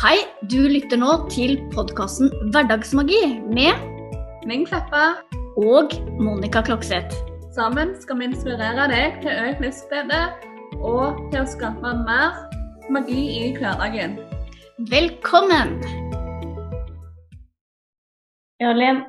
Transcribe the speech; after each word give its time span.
Hei, 0.00 0.16
du 0.48 0.60
lytter 0.70 0.96
nå 1.00 1.10
til 1.32 1.58
podkasten 1.74 2.30
Hverdagsmagi 2.52 3.20
med 3.52 3.76
Ming 4.48 4.64
Kleppa. 4.68 5.20
og 5.60 5.92
Monica 6.20 6.62
Klokseth. 6.64 7.12
Sammen 7.52 7.92
skal 8.00 8.18
vi 8.20 8.28
inspirere 8.30 8.86
deg 8.88 9.18
til 9.20 9.34
økt 9.34 9.60
livsglede 9.64 10.20
og 10.80 11.18
til 11.32 11.42
å 11.42 11.48
skape 11.50 11.92
mer 12.06 12.38
magi 12.94 13.24
i 13.42 13.50
hverdagen. 13.58 14.16
Velkommen! 14.88 15.74
Ja, 18.60 18.72
Linn. 18.76 19.02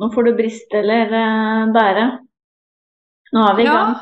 nå 0.00 0.08
får 0.14 0.28
du 0.28 0.32
briste 0.38 0.80
eller 0.80 1.12
eh, 1.18 1.66
bære. 1.74 2.06
Nå 3.34 3.44
er 3.50 3.56
vi 3.58 3.66
i 3.66 3.68
gang. 3.68 3.94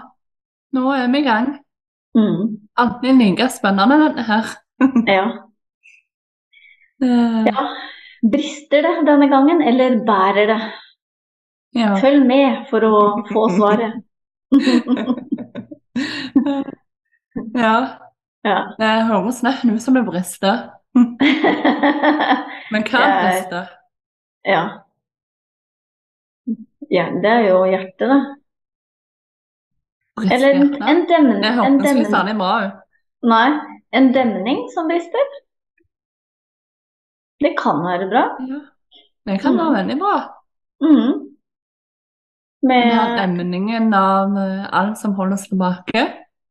nå 0.76 0.92
er 0.94 1.10
vi 1.10 1.18
i 1.18 1.26
gang. 1.26 1.50
Mm, 2.14 2.56
Alltid 2.76 3.18
like 3.18 3.48
spennende, 3.50 3.98
denne 4.04 4.22
her. 4.30 4.54
ja. 5.16 5.26
Eh, 7.02 7.44
ja. 7.46 7.66
Brister 8.32 8.82
det 8.82 8.94
denne 9.06 9.28
gangen, 9.28 9.62
eller 9.62 9.98
bærer 10.06 10.46
det? 10.52 10.60
ja. 11.76 11.96
Følg 12.00 12.24
med 12.26 12.64
for 12.70 12.84
å 12.88 13.00
få 13.28 13.48
svaret. 13.58 13.98
ja. 17.66 17.76
ja. 18.46 18.58
Det 18.80 18.90
høres 19.10 19.42
nesten 19.44 19.74
ut 19.74 19.82
som 19.84 19.94
det 19.98 20.04
brister. 20.06 20.56
Men 22.72 22.86
hva 22.88 23.02
er 23.04 23.16
brister? 23.20 23.70
ja. 24.48 24.64
Ja, 26.86 27.08
det 27.18 27.26
er 27.26 27.40
jo 27.48 27.64
hjertet, 27.66 28.06
da. 28.06 28.18
Eller 30.22 30.54
en, 30.54 30.68
en 30.78 31.00
demning. 31.10 31.40
Det 31.42 31.48
En 31.50 31.56
hørtes 31.58 31.96
ikke 31.96 32.12
særlig 32.12 32.36
bra 32.38 32.52
ut. 32.62 32.76
Nei, 33.26 33.48
en 33.98 34.06
demning 34.14 34.60
som 34.70 34.86
brister. 34.88 35.26
Det 37.40 37.52
kan 37.58 37.82
være 37.84 38.08
bra. 38.10 38.24
Ja. 38.48 38.60
Det 39.26 39.40
kan 39.42 39.56
være 39.58 39.70
Mm. 39.70 39.76
veldig 39.76 39.98
bra. 40.00 40.16
Mm. 40.80 41.14
Med 42.62 43.18
demningen 43.18 43.94
av 43.94 44.36
eh, 44.38 44.66
alt 44.72 44.98
som 44.98 45.14
holder 45.14 45.34
oss 45.34 45.48
tilbake. 45.48 46.04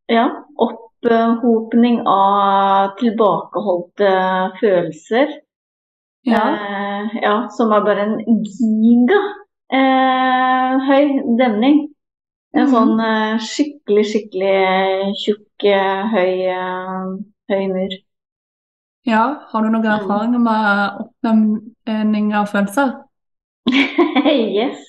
ja, 0.09 0.27
opphopning 0.61 2.02
av 2.08 2.92
tilbakeholdte 3.00 4.11
følelser. 4.61 5.27
Ja. 6.25 6.44
Eh, 6.53 7.16
ja, 7.23 7.47
som 7.58 7.72
er 7.72 7.81
bare 7.86 8.05
en 8.05 8.44
giga 8.45 9.20
eh, 9.73 10.80
høy 10.88 11.38
demning. 11.39 11.89
En 12.55 12.66
Mhm. 12.67 12.72
sånn 12.73 12.99
eh, 13.02 13.38
skikkelig, 13.39 14.05
skikkelig 14.11 15.16
tjukk, 15.25 15.64
eh, 15.66 16.03
høy, 16.14 16.45
eh, 16.47 17.17
høy 17.49 17.67
mur. 17.73 17.89
Ja, 19.06 19.23
har 19.52 19.61
du 19.61 19.70
noen 19.70 19.86
Mm. 19.86 19.92
erfaringer 20.00 20.39
med 20.39 21.02
oppnevning 21.03 22.31
av 22.36 22.45
følelser? 22.50 22.94
yes, 24.25 24.81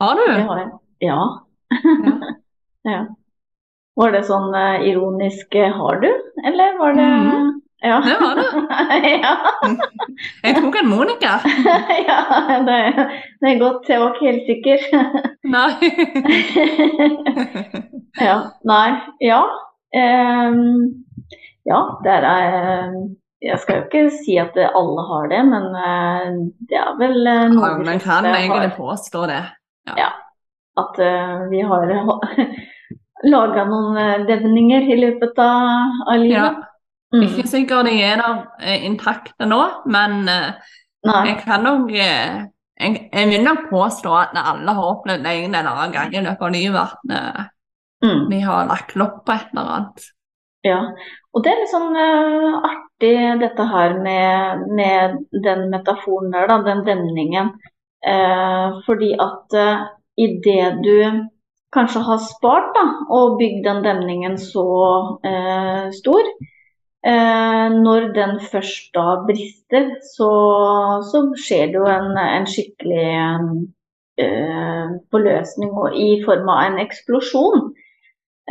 Har 0.00 0.14
det 0.18 0.26
du? 0.28 0.42
har 0.48 0.58
jeg. 0.58 0.70
Ja. 1.00 1.18
Ja. 1.72 2.12
ja. 2.92 3.00
Var 3.96 4.10
det 4.14 4.22
sånn 4.24 4.54
eh, 4.56 4.86
ironisk 4.88 5.54
eh, 5.54 5.72
'har 5.72 6.00
du', 6.00 6.22
eller 6.46 6.78
var 6.78 6.94
det 6.94 7.02
mm. 7.10 7.50
Ja. 7.82 7.96
Det 8.06 8.14
var 8.20 8.34
det. 8.38 8.46
ja. 9.24 9.32
Jeg 10.44 10.54
tok 10.62 10.76
en 10.78 10.88
Monica. 10.88 11.32
ja 12.06 12.18
det, 12.62 12.76
det 13.42 13.48
er 13.50 13.58
godt. 13.58 13.88
Jeg 13.90 13.98
var 14.00 14.14
ikke 14.14 14.30
helt 14.30 14.46
sikker. 14.46 14.78
Nei. 15.50 15.70
ja. 18.20 18.36
Nei. 18.64 18.88
Ja. 19.20 19.42
Ehm, 19.98 21.04
ja, 21.68 21.80
er 22.06 22.24
eh, 22.28 22.94
Jeg 23.42 23.58
skal 23.58 23.76
jo 23.76 23.84
ikke 23.88 24.02
si 24.22 24.36
at 24.38 24.56
alle 24.62 25.04
har 25.08 25.28
det, 25.32 25.40
men 25.50 25.64
eh, 25.78 26.26
det 26.70 26.78
er 26.78 26.92
vel 26.98 27.26
eh, 27.26 27.46
noe 27.50 27.70
Ja, 27.72 27.78
Man 27.86 28.02
kan 28.02 28.26
egentlig 28.30 28.72
påstå 28.76 29.26
det. 29.30 29.40
Ja, 29.98 30.10
At 30.78 30.98
eh, 31.02 31.48
vi 31.50 31.60
har 31.66 31.90
laga 33.34 33.64
noen 33.68 34.26
devninger 34.26 34.86
i 34.90 35.00
løpet 35.00 35.38
av, 35.38 35.98
av 36.06 36.14
Ja. 36.16 36.22
livet. 36.22 36.68
Mm. 37.12 37.22
Ikke 37.28 37.44
sikkert 37.50 37.86
de 37.90 37.98
er 38.00 38.22
der 38.22 38.78
intakte 38.86 39.44
nå, 39.44 39.58
men 39.84 40.22
Nei. 40.24 41.18
jeg 41.28 41.42
kan 41.42 41.60
nok 41.66 41.90
jeg, 41.92 42.46
jeg 43.12 43.26
vil 43.28 43.44
nok 43.44 43.66
påstå 43.68 44.14
at 44.16 44.32
alle 44.40 44.72
har 44.78 44.86
opplevd 44.94 45.26
en 45.28 45.54
eller 45.54 45.68
annen 45.74 45.92
gang 45.92 46.14
i 46.16 46.22
løpet 46.24 46.46
av 46.46 46.54
livet 46.56 46.94
at 46.96 47.50
Mm. 48.02 48.24
vi 48.30 48.40
har 48.42 48.64
lagt 48.66 48.96
lopp 48.98 49.20
på 49.26 49.30
et 49.36 49.52
eller 49.52 49.68
annet. 49.76 50.06
Ja, 50.66 50.78
og 51.32 51.44
det 51.44 51.52
er 51.52 51.60
litt 51.62 51.72
sånn 51.72 51.96
uh, 51.96 52.60
artig 52.68 53.16
dette 53.40 53.66
her 53.72 53.96
med, 54.04 54.64
med 54.76 55.18
den 55.44 55.68
metaforen 55.72 56.32
der, 56.34 56.48
da, 56.50 56.60
den 56.66 56.84
demningen. 56.86 57.54
Uh, 58.02 58.82
fordi 58.86 59.12
at 59.22 59.56
uh, 59.56 59.86
idet 60.20 60.82
du 60.84 60.96
kanskje 61.72 62.02
har 62.04 62.20
spart 62.20 62.72
da, 62.76 62.86
og 63.08 63.38
bygd 63.40 63.64
den 63.64 63.84
demningen 63.86 64.36
så 64.40 64.66
uh, 65.24 65.86
stor, 65.96 66.28
eh, 67.06 67.68
når 67.82 68.12
den 68.14 68.40
først 68.52 68.92
da 68.94 69.16
brister, 69.26 69.88
så, 70.14 70.32
så 71.10 71.22
skjer 71.38 71.72
det 71.72 71.80
jo 71.80 71.86
en, 71.90 72.12
en 72.20 72.48
skikkelig 72.48 73.06
eh, 74.22 74.92
forløsning 75.10 75.72
i 75.98 76.10
form 76.26 76.52
av 76.52 76.64
en 76.68 76.82
eksplosjon. 76.84 77.70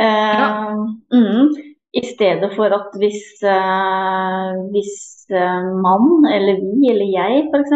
Ja. 0.01 0.71
mm, 1.11 1.49
I 1.91 2.01
stedet 2.07 2.53
for 2.55 2.71
at 2.71 2.93
hvis, 3.01 3.23
eh, 3.43 4.51
hvis 4.71 4.93
eh, 5.31 5.71
mann, 5.83 6.25
eller 6.31 6.61
vi, 6.61 6.91
eller 6.93 7.09
jeg 7.11 7.47
f.eks. 7.51 7.73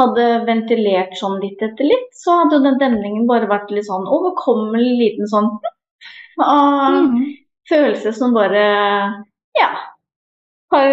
hadde 0.00 0.26
ventilert 0.48 1.16
sånn 1.16 1.38
litt 1.40 1.62
etter 1.64 1.88
litt, 1.88 2.10
så 2.16 2.42
hadde 2.42 2.62
den 2.66 2.80
demningen 2.82 3.28
bare 3.30 3.48
vært 3.48 3.72
litt 3.72 3.88
sånn 3.88 4.08
overkommelig 4.08 4.92
liten 5.04 5.30
sånn 5.32 5.50
av 6.40 7.00
Mm. 7.00 7.24
følelse 7.68 8.12
som 8.16 8.32
bare 8.32 8.60
ja, 9.58 9.70
har, 10.72 10.92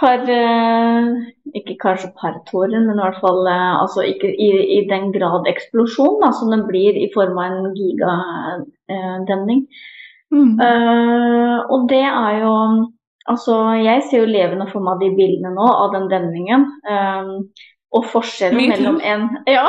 par 0.00 0.22
eh, 0.28 1.08
Ikke 1.54 1.76
kanskje 1.80 2.12
par 2.20 2.38
tårer, 2.50 2.80
men 2.82 2.98
i 2.98 3.02
hvert 3.02 3.20
fall 3.22 3.46
eh, 3.46 3.74
altså 3.82 4.02
ikke 4.08 4.30
i, 4.32 4.48
i 4.78 4.80
den 4.90 5.12
grad 5.14 5.46
eksplosjon 5.50 6.20
da, 6.22 6.32
som 6.34 6.50
den 6.50 6.64
blir 6.66 6.96
i 6.98 7.10
form 7.14 7.38
av 7.38 7.44
en 7.52 7.74
gigademning. 7.78 9.66
Mm. 10.34 10.52
Eh, 10.66 11.58
og 11.70 11.88
det 11.92 12.04
er 12.10 12.42
jo 12.42 12.58
Altså, 13.24 13.54
jeg 13.80 14.02
ser 14.04 14.20
jo 14.20 14.26
levende 14.28 14.66
for 14.68 14.84
meg 14.84 14.98
de 15.00 15.06
bildene 15.16 15.54
nå 15.54 15.64
av 15.64 15.94
den 15.94 16.10
demningen. 16.10 16.66
Uh, 16.84 17.38
og 17.96 18.04
forskjellen 18.12 18.58
Me 18.58 18.66
mellom 18.74 18.98
en 19.00 19.22
Ja, 19.54 19.62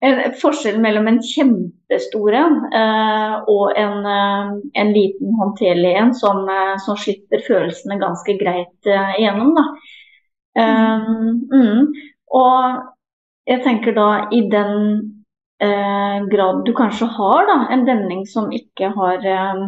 en, 0.00 0.20
forskjellen 0.40 0.80
mellom 0.80 1.10
en 1.10 1.20
kjempestor 1.24 2.36
en 2.38 2.54
eh, 2.72 3.34
og 3.52 3.74
en, 3.76 4.06
eh, 4.08 4.52
en 4.80 4.92
liten 4.94 5.34
håndterlig 5.36 5.92
en 6.00 6.14
som, 6.16 6.46
som 6.80 6.96
slipper 6.96 7.42
følelsene 7.44 7.98
ganske 8.00 8.36
greit 8.40 8.88
eh, 8.88 9.10
igjennom, 9.20 9.52
da. 9.58 9.66
Eh, 10.62 11.10
mm. 11.52 11.90
Og 12.40 12.80
jeg 13.50 13.64
tenker 13.66 13.96
da 13.98 14.08
i 14.32 14.40
den 14.48 15.02
grad 16.32 16.64
du 16.64 16.72
kanskje 16.76 17.06
har 17.16 17.46
da, 17.48 17.56
en 17.74 17.84
demning 17.84 18.22
som 18.28 18.48
ikke 18.54 18.88
har 18.96 19.26
eh, 19.28 19.62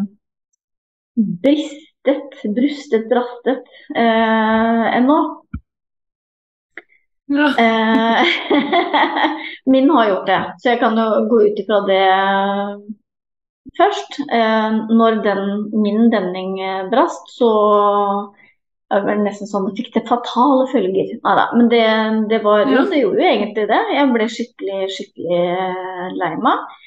bristet, 1.16 2.38
brustet, 2.56 3.08
brastet 3.10 3.68
eh, 3.96 4.86
ennå. 4.96 5.18
Ja. 7.32 7.48
Eh, 7.58 8.26
min 9.72 9.90
har 9.90 10.08
gjort 10.08 10.26
det, 10.26 10.40
så 10.58 10.68
jeg 10.68 10.80
kan 10.80 10.98
jo 10.98 11.06
gå 11.30 11.42
ut 11.46 11.62
ifra 11.62 11.80
det 11.88 12.02
først. 13.78 14.20
Eh, 14.26 14.80
når 14.92 15.22
den, 15.24 15.44
min 15.82 16.10
demning 16.12 16.60
eh, 16.60 16.88
brast, 16.90 17.32
så 17.38 17.52
det 18.92 19.06
var 19.06 19.20
nesten 19.24 19.48
sånn 19.48 19.66
at 19.68 19.72
det 19.72 19.82
fikk 19.82 19.94
det 19.94 20.04
fatale 20.08 20.68
følger. 20.72 21.12
Neida, 21.24 21.48
men 21.56 21.68
det, 21.72 21.82
det 22.30 22.40
var 22.44 22.64
jo, 22.68 22.84
det 22.90 23.00
gjorde 23.00 23.22
jo 23.22 23.28
egentlig 23.30 23.66
det. 23.70 23.82
Jeg 23.96 24.08
ble 24.12 24.30
skikkelig, 24.36 24.80
skikkelig 24.96 25.42
eh, 25.48 26.08
lei 26.20 26.32
meg. 26.44 26.78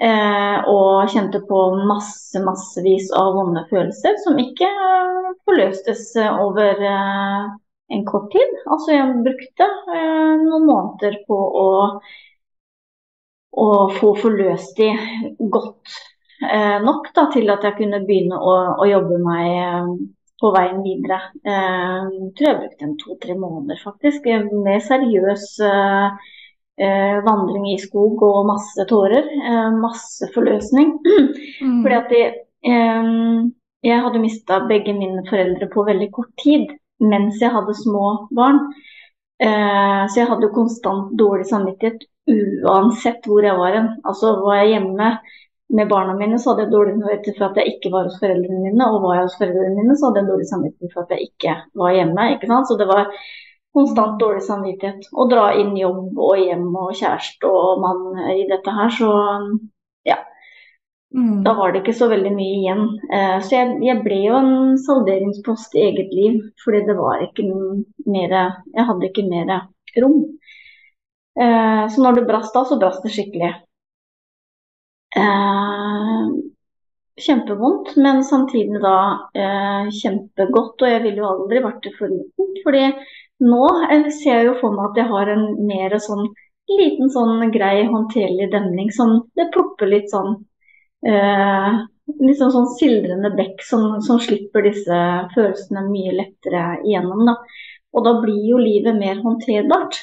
Eh, 0.00 0.68
og 0.72 1.10
kjente 1.12 1.42
på 1.44 1.58
masse, 1.84 2.40
massevis 2.40 3.10
av 3.12 3.34
vonde 3.36 3.66
følelser 3.68 4.16
som 4.22 4.38
ikke 4.40 4.64
eh, 4.64 5.26
forløstes 5.44 6.06
over 6.24 6.80
eh, 6.88 7.50
en 7.92 8.06
kort 8.08 8.30
tid. 8.32 8.54
Altså 8.64 8.94
jeg 8.94 9.18
brukte 9.26 9.66
eh, 9.68 10.32
noen 10.40 10.64
måneder 10.64 11.18
på 11.28 11.36
å, 11.36 11.66
å 13.60 13.68
få 13.98 14.14
forløst 14.22 14.80
de 14.80 14.88
godt 15.52 15.98
eh, 16.48 16.78
nok 16.86 17.12
da, 17.12 17.26
til 17.36 17.52
at 17.52 17.68
jeg 17.68 17.76
kunne 17.82 18.00
begynne 18.08 18.40
å, 18.40 18.56
å 18.80 18.88
jobbe 18.88 19.20
meg 19.26 20.00
på 20.40 20.50
veien 20.56 20.82
videre. 20.84 21.20
Eh, 21.44 22.02
jeg 22.16 22.28
tror 22.36 22.48
jeg 22.48 22.58
brukte 22.60 22.86
en 22.86 22.98
to-tre 23.00 23.36
måneder 23.38 23.80
faktisk, 23.84 24.26
eh, 24.26 24.44
med 24.64 24.82
seriøs 24.86 25.46
eh, 25.68 26.28
eh, 26.80 27.18
vandring 27.26 27.70
i 27.72 27.78
skog 27.82 28.22
og 28.26 28.46
masse 28.48 28.86
tårer. 28.90 29.26
Eh, 29.40 29.70
masse 29.86 30.30
forløsning. 30.34 30.98
Mm. 31.60 31.82
Fordi 31.84 31.94
at 31.94 32.12
jeg, 32.16 32.28
eh, 32.64 33.08
jeg 33.84 34.02
hadde 34.04 34.22
mista 34.22 34.62
begge 34.68 34.94
mine 34.96 35.20
foreldre 35.28 35.68
på 35.72 35.84
veldig 35.84 36.08
kort 36.12 36.32
tid. 36.44 36.70
mens 37.00 37.38
jeg 37.40 37.48
hadde 37.48 37.72
små 37.74 38.28
barn. 38.36 38.58
Eh, 39.40 40.02
så 40.08 40.20
jeg 40.20 40.28
hadde 40.28 40.50
konstant 40.52 41.14
dårlig 41.16 41.46
samvittighet 41.48 42.02
uansett 42.28 43.24
hvor 43.24 43.44
jeg 43.44 43.56
var 43.56 43.76
hen. 43.76 43.88
Altså 44.04 44.34
var 44.44 44.60
jeg 44.60 44.74
hjemme 44.74 45.08
med 45.76 45.90
barna 45.90 46.14
mine, 46.18 46.38
så 46.38 46.52
hadde 46.52 46.66
jeg 46.66 46.72
dårlig 46.74 46.96
samvittighet 46.96 47.38
for 47.38 47.50
at 47.50 47.60
jeg 47.60 47.74
ikke 47.74 47.92
var 47.94 48.08
hos 48.08 48.18
foreldrene 48.22 48.64
mine. 48.64 48.88
Og 48.88 49.04
var 49.04 49.18
jeg 49.18 49.28
hos 49.28 49.36
foreldrene 49.38 49.76
mine, 49.76 49.96
så 49.96 50.08
hadde 50.08 50.22
jeg 50.22 50.30
dårlig 50.30 50.48
samvittighet 50.50 50.94
for 50.96 51.04
at 51.04 51.14
jeg 51.14 51.28
ikke 51.28 51.54
var 51.82 51.94
hjemme. 51.96 52.26
ikke? 52.34 52.58
Så 52.68 52.78
det 52.80 52.88
var 52.90 53.12
konstant 53.76 54.18
dårlig 54.20 54.42
samvittighet. 54.46 55.06
Å 55.14 55.28
dra 55.30 55.44
inn 55.60 55.76
jobb 55.78 56.18
og 56.18 56.42
hjem 56.42 56.66
og 56.74 56.96
kjæreste 56.98 57.50
og 57.50 57.84
mann 57.84 58.24
i 58.34 58.48
dette 58.50 58.74
her, 58.74 58.90
så 58.96 59.12
ja. 60.08 60.18
Mm. 61.14 61.40
Da 61.46 61.54
var 61.58 61.72
det 61.72 61.82
ikke 61.82 61.96
så 62.00 62.10
veldig 62.10 62.34
mye 62.34 62.58
igjen. 62.58 62.84
Eh, 63.10 63.38
så 63.42 63.56
jeg, 63.56 63.78
jeg 63.86 64.02
ble 64.04 64.20
jo 64.24 64.36
en 64.38 64.76
salderingspost 64.78 65.74
i 65.78 65.86
eget 65.88 66.12
liv, 66.14 66.42
fordi 66.64 66.84
det 66.90 66.98
var 66.98 67.22
ikke 67.26 67.46
mer 68.10 68.36
Jeg 68.74 68.86
hadde 68.90 69.10
ikke 69.10 69.26
mer 69.30 69.56
rom. 70.02 70.20
Eh, 71.40 71.84
så 71.90 72.02
når 72.02 72.20
det 72.20 72.28
brast 72.30 72.54
da, 72.54 72.66
så 72.66 72.78
brast 72.78 73.06
det 73.06 73.14
skikkelig. 73.14 73.54
Eh, 75.16 76.26
kjempevondt, 77.20 77.96
men 77.96 78.24
samtidig 78.24 78.80
da 78.82 78.98
eh, 79.34 79.88
kjempegodt. 80.02 80.82
Og 80.82 80.88
jeg 80.88 81.02
ville 81.04 81.22
jo 81.22 81.30
aldri 81.30 81.64
vært 81.64 81.82
det 81.86 81.94
foruten. 81.98 82.54
fordi 82.64 82.84
nå 83.44 83.64
eh, 83.90 84.08
ser 84.14 84.40
jeg 84.40 84.48
jo 84.50 84.58
for 84.60 84.76
meg 84.76 84.90
at 84.90 85.02
jeg 85.02 85.10
har 85.12 85.32
en 85.34 85.46
mer 85.66 85.96
sånn 86.02 86.28
liten 86.70 87.10
sånn 87.10 87.50
grei, 87.50 87.86
håndterlig 87.90 88.50
demning 88.52 88.92
som 88.94 89.24
det 89.34 89.48
plopper 89.54 89.90
litt 89.90 90.12
sånn 90.12 90.36
eh, 91.06 91.80
Litt 92.20 92.40
sånn 92.40 92.66
sildrende 92.74 93.28
bekk 93.38 93.60
som, 93.62 94.00
som, 94.02 94.18
slipper 94.18 94.64
disse 94.66 94.96
følelsene 95.30 95.84
mye 95.86 96.10
lettere 96.16 96.62
igjennom. 96.82 97.20
Da. 97.28 97.36
Og 97.94 98.02
da 98.02 98.16
blir 98.18 98.48
jo 98.48 98.58
livet 98.58 98.98
mer 98.98 99.20
håndterbart. 99.22 99.94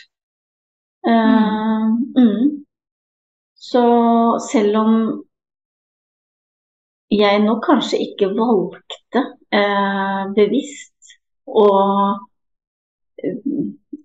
Eh, 1.04 1.84
mm. 2.16 2.46
Så 3.60 3.82
selv 4.52 4.76
om 4.78 5.24
jeg 7.14 7.40
nå 7.44 7.54
kanskje 7.66 8.00
ikke 8.06 8.30
valgte 8.38 9.24
eh, 9.56 10.24
bevisst 10.38 11.16
å 11.48 11.68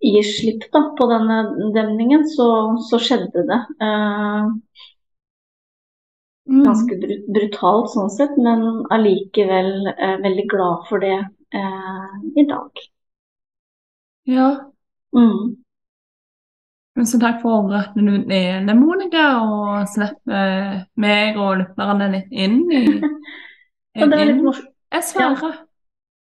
gi 0.09 0.23
slipp 0.31 0.65
da, 0.75 0.81
på 0.99 1.07
denne 1.13 1.39
demningen, 1.77 2.27
så, 2.35 2.49
så 2.91 3.01
skjedde 3.09 3.47
det. 3.53 3.61
Eh, 3.89 4.53
Mm. 6.51 6.65
ganske 6.67 6.97
brut 7.03 7.27
brutalt 7.35 7.91
sånn 7.93 8.09
sett, 8.11 8.33
men 8.47 8.65
allikevel 8.97 9.69
eh, 9.93 10.17
veldig 10.25 10.45
glad 10.51 10.89
for 10.89 10.99
det 11.05 11.15
eh, 11.55 12.17
i 12.43 12.45
dag. 12.51 12.83
Ja. 14.25 14.73
Mm. 15.15 15.62
Tusen 16.99 17.21
takk 17.23 17.41
for 17.41 17.73
at 17.73 17.94
du 17.97 18.05
deler, 18.29 18.75
Monica, 18.77 19.27
og 19.41 19.89
slipper 19.89 20.83
meg 21.00 21.39
og 21.41 21.62
lytterne 21.62 22.09
litt 22.12 22.33
inn 22.33 22.59
i 22.69 22.83
Og. 24.03 24.59
Jeg 24.93 25.05
svarer. 25.09 25.55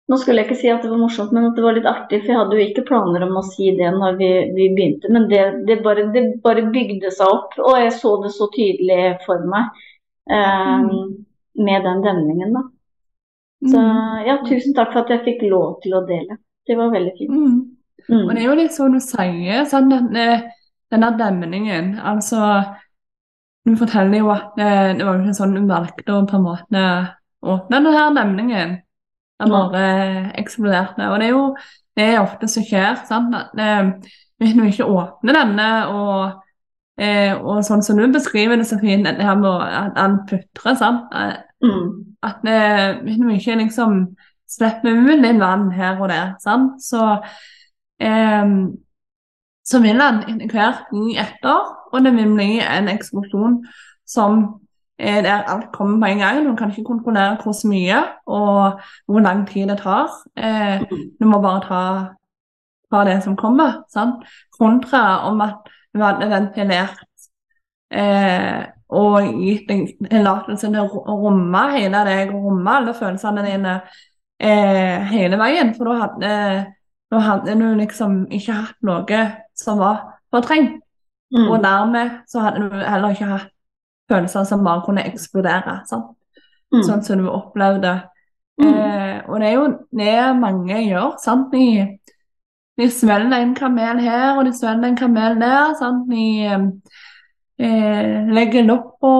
Nå 0.08 0.16
skulle 0.16 0.40
jeg 0.40 0.48
ikke 0.48 0.56
si 0.60 0.68
at 0.72 0.80
det 0.84 0.88
var 0.88 1.00
morsomt, 1.02 1.32
men 1.36 1.50
at 1.50 1.56
det 1.56 1.64
var 1.64 1.74
litt 1.76 1.88
artig, 1.88 2.22
for 2.22 2.32
jeg 2.32 2.38
hadde 2.40 2.56
jo 2.56 2.64
ikke 2.64 2.84
planer 2.88 3.24
om 3.26 3.34
å 3.36 3.42
si 3.44 3.74
det 3.76 3.90
når 3.92 4.14
vi, 4.16 4.28
vi 4.56 4.68
begynte, 4.72 5.10
men 5.12 5.26
det, 5.28 5.42
det, 5.68 5.76
bare, 5.84 6.06
det, 6.14 6.22
bare, 6.44 6.64
bygde 6.72 7.10
seg 7.12 7.28
opp, 7.28 7.56
og 7.60 7.76
jeg 7.76 7.92
så 7.96 8.14
det 8.22 8.30
så 8.32 8.48
tydelig 8.54 9.02
for 9.26 9.44
meg 9.52 9.68
eh, 10.32 10.78
Mm. 10.80 11.24
med 11.60 11.84
den 11.84 12.00
demningen, 12.04 12.52
da. 12.56 12.62
Så 13.68 13.76
Mm. 13.80 14.26
ja, 14.28 14.36
tusen 14.48 14.74
takk 14.74 14.92
for 14.92 15.00
at 15.04 15.10
jeg 15.12 15.24
fikk 15.26 15.42
lov 15.50 15.80
til 15.82 15.92
å 15.98 16.06
dele. 16.08 16.38
Det 16.66 16.76
var 16.76 16.90
veldig 16.92 17.12
fint. 17.18 17.30
Mm. 17.30 17.58
Og 18.08 18.14
Mm. 18.14 18.28
det 18.34 18.38
er 18.38 18.46
jo 18.48 18.54
litt 18.62 18.72
sånn 18.72 18.92
du 18.96 19.00
sier, 19.00 19.64
sånn 19.68 19.90
denne, 19.92 20.52
denne 20.92 21.10
demningen. 21.18 21.94
Altså, 22.00 22.40
du 23.68 23.74
forteller 23.76 24.22
jo 24.22 24.30
at 24.32 24.54
det, 24.56 24.70
det 24.98 25.06
var 25.06 25.18
jo 25.18 25.26
ikke 25.26 25.38
sånn 25.38 25.56
du 25.56 25.64
valgte 25.68 26.14
å 26.14 26.22
på 26.28 26.38
en 26.38 26.46
måte 26.46 26.84
åpne 27.44 27.80
denne 27.84 28.06
demningen. 28.16 28.76
Den 29.38 29.52
bare 29.54 29.82
eksploderte. 30.40 31.06
Og 31.12 31.20
det 31.20 31.28
er 31.28 31.34
jo 31.36 31.44
det 31.98 32.06
er 32.12 32.20
ofte 32.22 32.48
som 32.50 32.64
skjer. 32.66 32.96
sant? 33.06 33.34
At 33.34 33.58
eh, 33.58 33.90
hvis 34.38 34.54
du 34.54 34.62
ikke 34.66 34.86
åpner 34.86 35.34
denne, 35.34 35.68
og, 35.90 36.40
eh, 36.98 37.34
og 37.36 37.60
sånn 37.66 37.82
som 37.82 37.98
du 37.98 38.06
beskriver 38.14 38.58
det 38.58 38.66
så 38.70 38.78
fint, 38.80 39.06
det 39.06 39.26
her 39.26 39.38
med 39.38 39.62
at 39.66 39.94
den 39.98 40.18
putrer, 40.30 40.78
sant? 40.78 41.12
Eh, 41.14 41.36
Mm. 41.58 42.14
at 42.22 42.44
eh, 42.46 43.00
hvis 43.02 43.16
vi 43.18 43.34
ikke 43.34 43.56
liksom 43.58 43.94
slipper 44.46 44.94
ut 44.94 45.18
litt 45.24 45.40
vann 45.40 45.72
her 45.74 45.98
og 45.98 46.06
der, 46.08 46.36
sant? 46.38 46.76
så 46.78 47.16
eh, 47.98 48.44
så 49.70 49.80
vil 49.84 50.00
han 50.00 50.22
etter 50.24 50.52
hvert 50.52 50.94
etter, 51.20 51.74
og 51.92 52.04
det 52.04 52.14
vil 52.16 52.32
bli 52.34 52.56
en 52.62 52.88
eksplosjon 52.88 53.60
som 54.08 54.40
er 54.98 55.22
der 55.22 55.44
alt 55.46 55.72
kommer 55.72 56.00
på 56.00 56.10
en 56.12 56.18
gang. 56.18 56.46
Du 56.46 56.56
kan 56.56 56.70
ikke 56.70 56.84
kontrollere 56.84 57.36
hvor 57.42 57.68
mye 57.68 58.02
og 58.26 58.80
hvor 59.06 59.20
lang 59.20 59.48
tid 59.48 59.68
det 59.68 59.78
tar. 59.78 60.08
Eh, 60.36 60.80
du 61.20 61.26
må 61.26 61.40
bare 61.40 61.60
ta, 61.60 61.82
ta 62.90 63.04
det 63.04 63.22
som 63.24 63.36
kommer, 63.36 63.82
sant? 63.92 64.24
kontra 64.58 65.28
om 65.28 65.40
at 65.40 65.68
du 65.94 66.02
hadde 66.02 66.30
ventilert 66.30 67.04
eh, 67.90 68.64
og 68.88 69.28
gitt 69.38 69.68
deg 69.68 69.92
tillatelse 70.08 70.70
til 70.72 70.80
å 70.80 71.18
romme 71.22 71.62
hele 71.76 72.02
deg 72.08 72.32
og 72.32 72.48
romme 72.48 72.76
alle 72.80 72.94
følelsene 72.96 73.44
dine 73.44 73.74
eh, 74.40 75.04
hele 75.12 75.38
veien. 75.38 75.74
For 75.76 75.92
da 75.92 75.98
hadde, 76.02 76.32
da 77.12 77.20
hadde 77.22 77.54
du 77.60 77.68
liksom 77.78 78.24
ikke 78.34 78.56
hatt 78.64 78.88
noe 78.88 79.20
som 79.58 79.78
var 79.82 80.04
fortrengt. 80.34 80.82
Mm. 81.34 81.48
Og 81.50 81.58
dermed 81.64 82.10
så 82.28 82.40
hadde 82.40 82.68
du 82.70 82.76
heller 82.80 83.12
ikke 83.12 83.32
hatt 83.34 83.50
følelser 84.08 84.44
som 84.48 84.64
bare 84.64 84.84
kunne 84.86 85.04
eksplodere. 85.08 85.80
Sant? 85.88 86.14
Mm. 86.72 86.82
Sånn 86.84 87.04
som 87.04 87.20
du 87.22 87.28
opplevde. 87.30 87.94
Mm. 88.60 88.68
Eh, 88.68 89.16
og 89.28 89.40
det 89.40 89.48
er 89.48 89.56
jo 89.56 89.66
det 90.00 90.16
mange 90.40 90.82
gjør. 90.84 91.16
sant? 91.22 91.52
De, 91.52 91.86
de 92.78 92.90
svelger 92.90 93.38
en 93.38 93.54
kamel 93.56 94.02
her, 94.04 94.36
og 94.36 94.44
de 94.48 94.54
svelger 94.56 94.88
en 94.88 94.98
kamel 94.98 95.40
der. 95.40 95.74
sant? 95.78 96.08
De 96.10 96.26
eh, 97.64 98.30
legger 98.32 98.68
lopp 98.68 98.94
på 99.02 99.14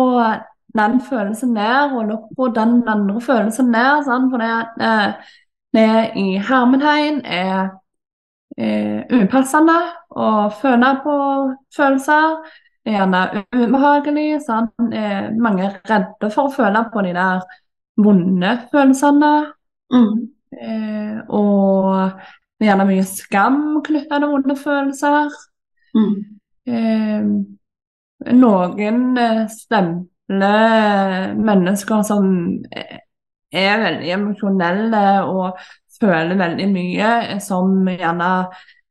den 0.79 1.00
følelsen 1.00 1.56
der, 1.56 1.93
og 1.96 2.08
lopp 2.12 2.31
på 2.37 2.49
den 2.56 2.81
andre 2.88 3.20
følelsen 3.20 3.73
der. 3.75 4.02
sant? 4.06 4.32
For 4.32 4.44
det, 4.44 4.88
eh, 4.88 5.35
det 5.76 5.88
i 6.17 6.29
hermetegn 6.40 7.20
er 7.25 7.69
eh, 8.59 9.05
upassende 9.15 9.77
å 10.11 10.49
føle 10.61 10.95
på 11.05 11.19
følelser. 11.77 12.41
Det 12.85 12.95
er 12.95 12.99
gjerne 12.99 13.45
ubehagelig. 13.55 14.27
Eh, 14.38 15.31
mange 15.38 15.69
er 15.69 15.79
redde 15.91 16.31
for 16.35 16.49
å 16.49 16.55
føle 16.55 16.85
på 16.93 17.05
de 17.07 17.15
der 17.17 17.47
vonde 17.99 18.55
følelsene. 18.73 19.33
Mm. 19.93 20.19
Eh, 20.59 21.17
og 21.29 22.21
det 22.59 22.67
er 22.67 22.71
gjerne 22.73 22.88
mye 22.88 23.07
skam 23.07 23.59
knyttet 23.87 24.15
til 24.15 24.31
vonde 24.33 24.57
følelser. 24.59 25.35
Mm. 25.95 26.15
Eh, 26.69 27.29
noen 28.35 29.03
eh, 29.23 29.45
stempler 29.53 31.37
mennesker 31.38 32.03
som 32.07 32.31
er 33.49 33.79
veldig 33.81 34.11
emosjonelle 34.17 35.05
og 35.25 35.61
føler 36.00 36.38
veldig 36.38 36.69
mye, 36.73 37.40
som 37.40 37.87
gjerne 37.88 38.31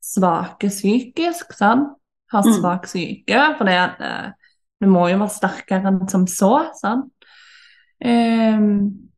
svake 0.04 0.70
psykisk, 0.72 1.54
sant? 1.58 1.96
Har 2.32 2.44
Mm. 2.44 2.54
svak 2.60 2.84
psyke. 2.84 3.56
for 3.58 3.64
det 3.66 3.74
at 3.74 4.02
eh, 4.02 4.32
du 4.82 4.88
må 4.88 5.08
jo 5.10 5.18
være 5.18 5.30
sterkere 5.30 5.88
enn 5.88 6.08
som 6.10 6.28
så, 6.28 6.70
sant? 6.76 7.14
Um, 8.06 9.10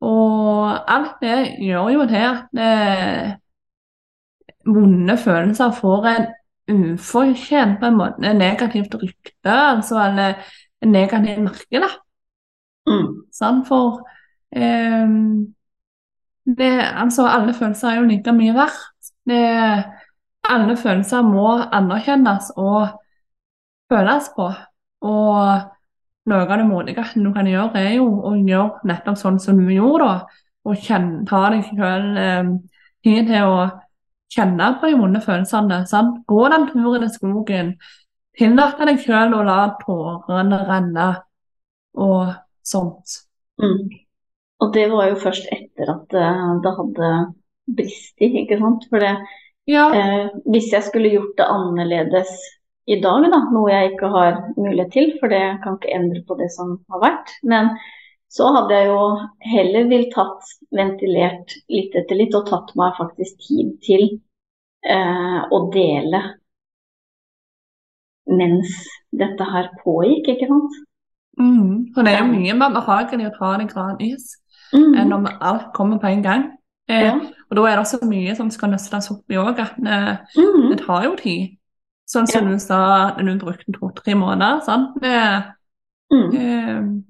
og 0.00 0.90
alt 0.92 1.14
det 1.22 1.56
gjør 1.62 1.88
jo 1.94 2.06
til 2.06 2.16
at 2.16 2.58
eh, 2.60 3.36
vonde 4.66 5.16
følelser 5.16 5.72
får 5.72 6.06
en 6.10 6.26
ufortjent 6.68 7.80
på 7.80 7.86
en 7.86 7.96
måte 7.96 8.24
en 8.28 8.36
negativt 8.36 8.94
rykte, 8.94 9.52
altså 9.52 9.98
eller 10.04 10.34
en 10.82 10.92
negativ 10.92 11.40
merke. 11.40 11.88
Mm. 12.86 13.64
For 13.68 14.02
ehm, 14.56 15.53
det, 16.44 16.72
altså, 16.94 17.26
alle 17.26 17.54
følelser 17.54 17.88
er 17.88 18.00
jo 18.00 18.08
like 18.08 18.32
mye 18.32 18.54
verdt. 18.54 19.12
Det, 19.28 19.44
alle 20.44 20.76
følelser 20.76 21.22
må 21.24 21.48
anerkjennes 21.72 22.50
og 22.56 22.88
føles 23.92 24.28
på. 24.36 24.50
Og 25.04 25.70
noe 26.30 26.44
av 26.44 26.58
det 26.60 26.66
modigste 26.68 27.22
du 27.24 27.32
kan 27.32 27.48
gjøre, 27.48 27.80
er 27.80 27.96
jo 27.98 28.08
å 28.24 28.34
gjøre 28.36 28.88
nettopp 28.88 29.20
sånn 29.20 29.40
som 29.40 29.60
du 29.60 29.72
gjorde, 29.72 30.08
da. 30.08 30.42
Og 30.64 30.86
ta 31.28 31.40
deg 31.52 31.66
selv 31.68 32.20
eh, 32.20 32.52
tid 33.04 33.26
til 33.28 33.50
å 33.50 33.58
kjenne 34.32 34.70
på 34.80 34.88
de 34.88 34.96
vonde 35.00 35.20
følelsene. 35.24 35.82
Sant? 35.88 36.22
Gå 36.28 36.46
den 36.52 36.68
turen 36.70 37.04
i 37.04 37.12
skogen. 37.12 37.74
Tillate 38.38 38.88
deg 38.88 39.02
selv 39.04 39.38
å 39.38 39.44
la 39.46 39.58
tårene 39.82 40.62
renne 40.68 41.10
og 42.00 42.32
sånt. 42.64 43.20
Mm. 43.60 44.03
Og 44.64 44.72
det 44.74 44.88
var 44.92 45.10
jo 45.10 45.20
først 45.20 45.48
etter 45.52 45.90
at 45.92 46.14
eh, 46.16 46.44
det 46.64 46.74
hadde 46.78 47.08
brist 47.78 48.22
i, 48.24 48.30
ikke 48.44 48.60
sant. 48.60 48.86
For 48.90 49.02
det, 49.04 49.14
Ja. 49.68 49.86
eh, 49.96 50.28
hvis 50.52 50.70
jeg 50.72 50.84
skulle 50.84 51.12
gjort 51.12 51.36
det 51.38 51.48
annerledes 51.48 52.32
i 52.86 52.98
dag, 53.00 53.24
da, 53.32 53.40
noe 53.52 53.70
jeg 53.72 53.92
ikke 53.92 54.10
har 54.12 54.40
mulighet 54.56 54.92
til, 54.92 55.12
for 55.20 55.32
det 55.32 55.42
kan 55.64 55.78
ikke 55.78 55.94
endre 55.96 56.20
på 56.28 56.36
det 56.40 56.50
som 56.52 56.78
har 56.92 57.00
vært, 57.00 57.32
men 57.42 57.70
så 58.34 58.50
hadde 58.56 58.76
jeg 58.76 58.88
jo 58.90 59.02
heller 59.54 59.88
vil 59.88 60.06
tatt, 60.12 60.52
ventilert 60.74 61.54
litt 61.70 61.94
etter 61.96 62.18
litt, 62.18 62.34
og 62.36 62.48
tatt 62.50 62.72
meg 62.76 62.96
faktisk 62.98 63.38
tid 63.46 63.76
til 63.86 64.06
eh, 64.84 65.40
å 65.48 65.60
dele 65.72 66.22
mens 68.24 68.72
dette 69.12 69.44
her 69.48 69.68
pågikk, 69.84 70.32
ikke 70.34 70.48
sant. 70.48 70.78
Mm. 71.38 71.92
For 71.94 72.06
det 72.06 72.14
er 72.14 72.22
jo 72.22 72.32
mye 72.32 72.54
mer 72.58 72.72
behagelig 72.74 73.28
å 73.28 73.34
ta 73.36 73.56
det 73.60 73.68
gradvis 73.72 74.32
Mm. 74.74 74.94
enn 74.98 75.12
om 75.12 75.26
alt 75.40 75.72
kommer 75.74 75.98
på 75.98 76.06
en 76.10 76.22
gang. 76.22 76.44
Eh, 76.88 77.00
Ja. 77.04 77.14
og 77.50 77.56
da 77.56 77.62
er 77.66 77.76
det 77.76 77.86
så 77.86 77.98
mye 78.02 78.34
som 78.36 78.50
skal 78.50 78.70
nøstes 78.70 79.10
opp 79.10 79.30
i 79.30 79.34
òg, 79.34 79.58
at 79.58 79.74
eh, 79.78 80.16
Mm. 80.36 80.70
det 80.70 80.78
tar 80.86 81.04
jo 81.04 81.16
tid. 81.16 81.56
Sånn 82.08 82.26
som 82.26 82.44
Ja. 82.46 82.50
du 82.52 82.58
sa, 82.58 83.06
at 83.08 83.18
du 83.18 83.38
brukte 83.38 83.72
to-tre 83.72 84.14
måneder. 84.14 84.60
sant? 84.64 85.00
Det, 85.00 85.44
Mm. 86.12 86.34
eh, 86.34 87.02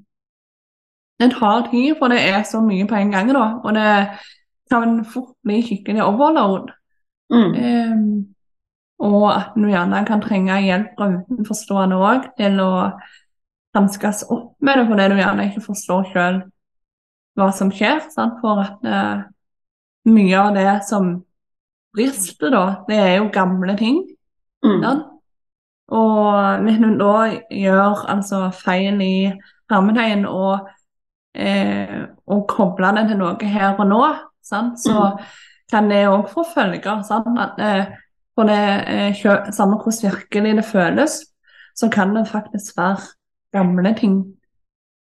det 1.21 1.33
tar 1.33 1.69
tid, 1.71 1.97
for 1.99 2.09
det 2.09 2.21
er 2.21 2.43
så 2.43 2.61
mye 2.61 2.87
på 2.87 2.95
en 2.95 3.11
gang, 3.11 3.29
da. 3.33 3.61
Og 3.65 3.75
det 3.75 4.09
kan 4.71 5.05
fort 5.05 5.35
bli 5.45 5.63
skikkelig 5.63 6.03
overload. 6.03 6.71
Eh, 7.33 8.25
og 9.01 9.37
at 9.37 9.53
du 9.57 9.63
gjerne 9.63 10.07
kan 10.07 10.21
trenge 10.21 10.63
hjelp 10.63 10.87
fra 10.97 11.09
utenforstående 11.09 11.97
òg 11.97 12.37
til 12.37 12.61
å 12.61 12.93
hanskes 13.75 14.25
opp 14.31 14.55
med 14.61 14.79
det, 14.79 14.87
fordi 14.89 15.09
du 15.09 15.17
gjerne 15.17 15.51
ikke 15.51 15.67
forstår 15.67 16.13
sjøl 16.13 16.43
hva 17.35 17.51
som 17.55 17.73
skjer. 17.75 18.03
Sant? 18.15 18.41
For 18.43 18.63
at 18.63 18.85
uh, 18.87 19.25
mye 20.11 20.37
av 20.41 20.55
det 20.57 20.69
som 20.89 21.17
brister, 21.95 22.51
da, 22.51 22.65
det 22.89 22.99
er 22.99 23.17
jo 23.19 23.33
gamle 23.35 23.77
ting. 23.79 24.03
Mm. 24.65 24.85
Og 25.95 26.63
hvis 26.65 26.79
du 26.81 26.95
da 26.99 27.17
gjør 27.53 28.07
altså 28.11 28.47
feil 28.57 29.01
i 29.05 29.17
hermetegn 29.71 30.25
og, 30.27 30.69
eh, 31.35 32.01
og 32.27 32.47
kobler 32.49 32.97
det 32.99 33.09
til 33.11 33.21
noe 33.21 33.51
her 33.53 33.77
og 33.77 33.87
nå, 33.91 34.01
sant? 34.45 34.81
så 34.81 35.13
kan 35.71 35.91
det 35.91 36.07
òg 36.09 36.31
få 36.33 36.47
følger. 36.55 37.03
Sant? 37.07 37.29
At, 37.41 37.61
eh, 37.61 37.93
for 38.35 38.49
det 38.49 38.63
eh, 38.91 39.53
samme 39.53 39.79
hvordan 39.79 40.11
virkelig 40.11 40.57
det 40.57 40.65
føles, 40.65 41.21
så 41.77 41.91
kan 41.91 42.17
det 42.17 42.29
faktisk 42.29 42.77
være 42.79 42.99
gamle 43.53 43.95
ting 43.99 44.25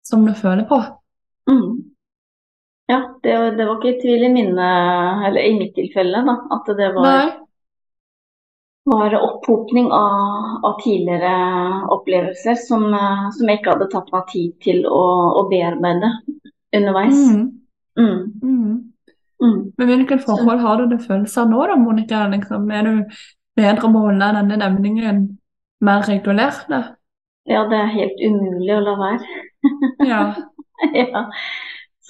som 0.04 0.26
du 0.26 0.34
føler 0.34 0.68
på. 0.68 0.82
Mm. 1.48 1.91
Ja, 2.90 2.98
det, 3.22 3.36
det 3.56 3.66
var 3.66 3.78
ikke 3.78 4.00
tvil 4.02 4.26
i 4.26 4.32
mine, 4.32 4.68
eller 5.26 5.40
i 5.46 5.54
mitt 5.56 5.74
tilfelle, 5.78 6.22
da, 6.26 6.34
at 6.56 6.70
det 6.76 6.88
var, 6.96 7.06
Nei. 7.06 7.30
var 8.90 9.16
opphopning 9.20 9.88
av, 9.94 10.58
av 10.66 10.78
tidligere 10.82 11.32
opplevelser 11.94 12.58
som, 12.60 12.88
som 13.36 13.48
jeg 13.48 13.60
ikke 13.60 13.76
hadde 13.76 13.90
tatt 13.94 14.10
meg 14.12 14.26
tid 14.32 14.56
til 14.66 14.82
å, 14.90 15.04
å 15.40 15.46
bearbeide 15.52 16.10
underveis. 16.74 17.20
Mm. 17.22 17.44
Mm. 17.98 18.18
Mm. 18.42 18.74
Mm. 19.42 19.60
Men 19.78 19.88
hvilket 19.88 20.26
forhold 20.26 20.60
har 20.62 20.80
du 20.80 20.90
til 20.92 21.06
følelser 21.06 21.48
nå 21.50 21.62
da, 21.70 21.76
Monica? 21.78 22.26
Liksom, 22.30 22.70
er 22.70 22.88
du 22.88 23.22
bedre 23.58 23.80
på 23.82 23.90
å 23.90 24.06
holde 24.06 24.32
denne 24.38 24.58
demningen 24.60 25.22
mer 25.82 26.04
regulert? 26.08 26.66
da? 26.70 26.82
Ja, 27.50 27.64
det 27.70 27.78
er 27.78 27.94
helt 27.96 28.22
umulig 28.22 28.74
å 28.76 28.82
la 28.84 28.96
være. 29.00 29.40
Ja. 30.06 30.22
ja. 31.02 31.26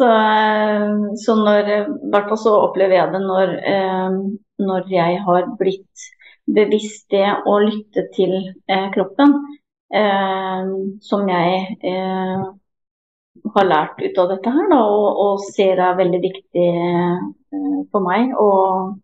Så, 0.02 0.09
eh, 0.11 1.14
så 1.16 1.35
når 1.38 1.68
I 1.71 1.75
hvert 2.11 2.30
fall 2.32 2.38
så 2.42 2.52
opplever 2.64 2.97
jeg 2.97 3.11
det 3.12 3.21
når, 3.23 3.52
eh, 3.71 4.16
når 4.66 4.88
jeg 4.90 5.21
har 5.26 5.44
blitt 5.61 6.06
bevisst 6.50 7.04
det 7.14 7.28
å 7.47 7.54
lytte 7.62 8.09
til 8.16 8.35
eh, 8.66 8.88
kroppen, 8.97 9.37
eh, 9.94 10.73
som 11.06 11.30
jeg 11.30 11.76
eh, 11.92 12.42
har 13.54 13.71
lært 13.71 14.02
ut 14.02 14.18
av 14.25 14.35
dette 14.35 14.56
her, 14.56 14.66
da, 14.75 14.80
og, 14.90 15.23
og 15.26 15.47
ser 15.52 15.78
er 15.87 15.94
veldig 16.02 16.23
viktig 16.26 16.66
eh, 16.66 17.23
for 17.94 18.02
meg 18.02 18.35
og 18.42 18.99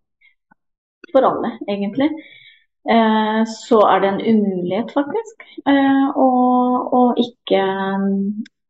for 1.12 1.30
alle, 1.30 1.54
egentlig. 1.70 2.10
Eh, 2.90 3.42
så 3.54 3.84
er 3.86 4.02
det 4.02 4.14
en 4.16 4.22
umulighet, 4.34 4.90
faktisk, 4.98 5.46
eh, 5.62 6.06
å, 6.26 6.30
å 6.90 7.06
ikke 7.22 7.62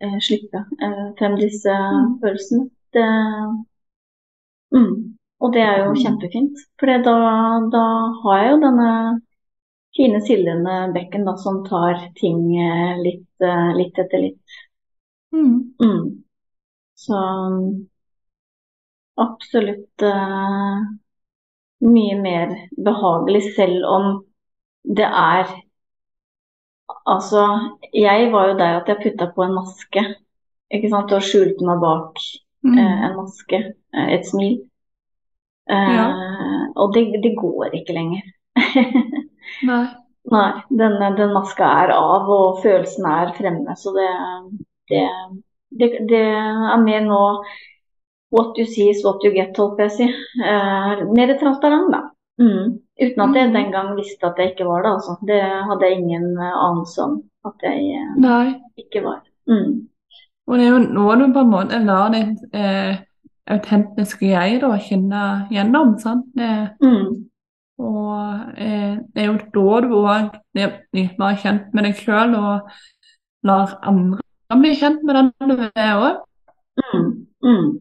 eh, 0.00 0.18
slippe 0.20 0.64
eh, 0.82 1.04
frem 1.18 1.36
disse 1.40 1.70
Mm. 1.70 2.18
følelsene. 2.22 2.68
Det, 2.92 3.06
mm. 4.74 4.92
Og 5.40 5.52
det 5.54 5.62
er 5.62 5.76
jo 5.84 5.90
Mm. 5.92 6.00
kjempefint, 6.02 6.56
for 6.78 6.86
da, 6.86 7.16
da 7.72 7.84
har 8.22 8.38
jeg 8.42 8.50
jo 8.52 8.60
denne 8.66 9.20
fine, 9.96 10.20
sildrende 10.20 10.92
bekken 10.94 11.24
da, 11.26 11.36
som 11.36 11.64
tar 11.64 12.00
ting 12.20 12.40
eh, 12.56 12.96
litt, 13.04 13.28
eh, 13.42 13.70
litt 13.76 13.98
etter 13.98 14.18
litt. 14.18 14.58
Mm. 15.34 15.74
Mm. 15.82 16.24
Så 16.96 17.14
absolutt 19.18 20.02
uh, 20.02 20.78
mye 21.82 22.16
mer 22.22 22.54
behagelig, 22.86 23.42
selv 23.56 23.84
om 23.86 24.06
det 24.98 25.06
er 25.06 25.50
Altså, 27.07 27.42
jeg 27.95 28.33
var 28.33 28.49
jo 28.49 28.57
der 28.59 28.80
at 28.80 28.88
jeg 28.88 29.00
putta 29.02 29.28
på 29.35 29.45
en 29.45 29.54
maske, 29.59 30.02
ikke 30.73 30.90
sant, 30.92 31.12
og 31.12 31.23
skjulte 31.25 31.66
meg 31.68 31.80
bak 31.85 32.21
Mm. 32.64 32.75
eh, 32.78 33.02
en 33.07 33.12
maske, 33.16 33.59
eh, 33.95 34.09
et 34.16 34.26
smil. 34.26 34.57
Eh, 35.71 35.95
Ja. 35.95 36.07
Og 36.76 36.92
det, 36.95 37.23
det 37.23 37.37
går 37.38 37.71
ikke 37.75 37.95
lenger. 37.95 38.23
Nei. 39.68 39.85
Nei, 40.30 40.49
den, 40.71 40.99
den 41.16 41.33
maska 41.33 41.64
er 41.85 41.92
av, 41.95 42.28
og 42.28 42.59
følelsen 42.62 43.07
er 43.07 43.33
fremme. 43.38 43.76
Så 43.76 43.95
det, 43.95 44.09
det, 44.90 45.04
det, 45.78 45.88
det 46.11 46.21
er 46.26 46.83
mer 46.83 47.00
nå 47.07 47.21
what 48.35 48.59
you 48.59 48.66
see 48.66 48.90
is 48.90 49.04
what 49.04 49.23
you 49.25 49.30
get, 49.33 49.57
holdt 49.57 49.78
jeg 49.80 49.88
å 49.88 49.95
si. 49.95 50.09
Eh, 50.45 51.04
mer 51.16 51.33
transparent, 51.40 51.92
da. 51.95 52.02
Mm. 52.38 52.78
Uten 53.02 53.21
at 53.25 53.35
jeg 53.37 53.49
Mm. 53.49 53.54
den 53.54 53.73
gang 53.73 53.97
visste 53.97 54.26
at 54.26 54.35
jeg 54.38 54.50
ikke 54.52 54.66
var 54.66 54.83
det, 54.83 54.90
altså. 54.92 55.16
Det 55.26 55.40
hadde 55.42 55.85
jeg 55.87 55.99
ingen 55.99 56.38
eh, 56.38 56.57
anelse 56.68 57.02
om 57.02 57.23
at 57.45 57.62
jeg 57.62 57.78
eh, 57.99 58.21
Nei. 58.21 58.54
ikke 58.78 59.02
var. 59.04 59.21
Mm. 59.49 59.88
Og 60.47 60.59
det 60.59 60.66
er 60.66 60.71
jo 60.71 60.78
nå 60.78 61.14
du 61.18 61.33
på 61.33 61.40
en 61.40 61.50
måte 61.50 61.78
lar 61.85 62.09
ditt 62.14 62.38
eh, 62.54 62.97
autentiske 63.50 64.28
jeg 64.30 64.61
da 64.61 64.71
kjenne 64.78 65.25
gjennom. 65.50 65.99
sant? 65.99 66.25
Det, 66.37 66.71
Mm. 66.83 67.28
og 67.78 68.40
eh, 68.59 68.97
det 69.14 69.23
er 69.23 69.26
jo 69.26 69.38
da 69.38 69.80
du 69.88 69.95
òg 69.95 70.30
blir 70.54 71.11
mer 71.18 71.35
kjent 71.42 71.75
med 71.75 71.85
deg 71.85 71.95
sjøl 71.95 72.35
og 72.38 72.71
lar 73.45 73.78
andre 73.83 74.18
bli 74.61 74.75
kjent 74.75 75.02
med 75.04 75.14
den 75.14 75.33
du 75.49 75.71
er 75.75 75.95
òg. 75.99 76.16
Mm. 77.42 77.78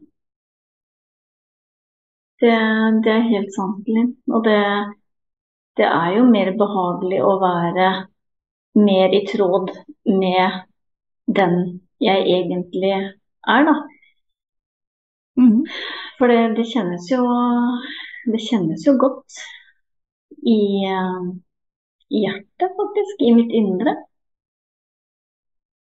Det, 2.40 2.54
det 3.04 3.12
er 3.12 3.30
helt 3.32 3.52
sant, 3.54 3.88
Linn. 3.90 4.12
Og 4.30 4.44
det, 4.46 4.58
det 5.78 5.86
er 5.88 6.14
jo 6.18 6.24
mer 6.30 6.52
behagelig 6.58 7.20
å 7.26 7.34
være 7.42 7.90
mer 8.78 9.14
i 9.14 9.24
tråd 9.26 9.72
med 10.06 10.64
den 11.38 11.56
jeg 12.00 12.26
egentlig 12.38 12.92
er, 12.94 13.64
da. 13.66 13.74
Mm. 15.38 15.62
For 16.18 16.30
det, 16.30 16.38
det 16.58 16.66
kjennes 16.66 17.06
jo 17.10 17.22
Det 18.28 18.40
kjennes 18.42 18.82
jo 18.86 18.96
godt 18.98 19.38
i, 20.46 20.58
i 22.10 22.22
hjertet, 22.24 22.74
faktisk. 22.80 23.22
I 23.24 23.32
mitt 23.36 23.54
indre. 23.56 23.94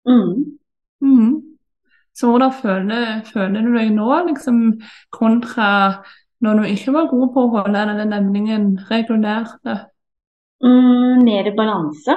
Mm. 0.09 0.59
Mm. 1.01 1.37
Så 2.15 2.29
hvordan 2.31 2.53
føler, 2.63 3.23
føler 3.33 3.63
du 3.65 3.77
deg 3.77 3.93
nå, 3.95 4.09
liksom, 4.29 4.59
kontra 5.15 5.69
når 6.43 6.59
du 6.59 6.69
ikke 6.73 6.93
var 6.95 7.11
god 7.11 7.33
på 7.35 7.43
å 7.45 7.51
holde 7.57 7.83
denne 7.87 8.07
nemningen 8.11 8.71
regulert? 8.91 9.63
Mm, 10.63 11.23
mer 11.27 11.47
i 11.51 11.55
balanse. 11.57 12.17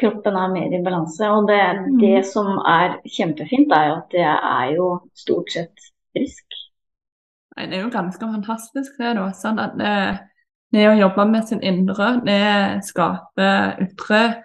Kroppen 0.00 0.36
er 0.36 0.52
mer 0.52 0.72
i 0.74 0.82
balanse. 0.84 1.28
Og 1.30 1.48
det, 1.48 1.60
Mm. 1.78 1.98
det 2.00 2.26
som 2.26 2.58
er 2.58 2.98
kjempefint, 3.06 3.72
er 3.72 3.88
jo 3.88 3.96
at 3.96 4.12
jeg 4.12 4.38
er 4.50 4.74
jo 4.76 4.88
stort 5.14 5.52
sett 5.52 5.90
frisk. 6.12 6.44
Nei, 7.56 7.66
det 7.66 7.78
er 7.78 7.82
jo 7.84 7.90
ganske 7.90 8.20
fantastisk 8.20 8.96
det, 8.98 9.14
da. 9.16 9.28
Sånn 9.30 9.60
at 9.62 9.76
det, 9.78 9.92
det 10.74 10.88
å 10.90 10.98
jobbe 10.98 11.26
med 11.30 11.46
sin 11.46 11.62
indre, 11.62 12.20
det 12.26 12.84
skaper 12.84 13.78
ytre 13.84 14.42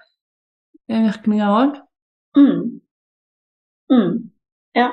virkninger 0.90 1.50
òg. 1.50 1.80
Mm. 2.38 2.80
Mm. 3.90 4.30
Ja. 4.76 4.92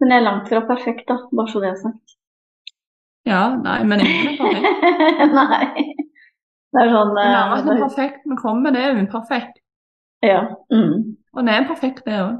Men 0.00 0.10
jeg 0.10 0.20
er 0.20 0.24
langt 0.24 0.48
fra 0.48 0.60
perfekt, 0.68 1.08
da. 1.08 1.16
Bare 1.32 1.48
så 1.48 1.60
det 1.60 1.70
er 1.72 1.80
sagt. 1.80 2.19
Ja, 3.28 3.42
nei, 3.60 3.80
men 3.84 4.00
ingen 4.00 4.28
er 4.32 4.36
perfekt. 4.38 5.34
Nei. 5.40 5.84
Det 6.70 6.84
er 6.84 6.92
sånn 6.94 7.10
Det 7.16 7.24
er 7.26 7.50
perfekt, 7.50 7.80
perfekt 7.82 8.28
vi 8.30 8.36
kommer, 8.40 8.72
det 8.74 8.82
er 8.86 9.00
uperfekt. 9.02 9.56
Ja. 10.24 10.40
Mm. 10.72 11.16
Og 11.34 11.46
det 11.46 11.54
er 11.56 11.66
perfekt, 11.68 12.04
det 12.06 12.20
òg. 12.22 12.38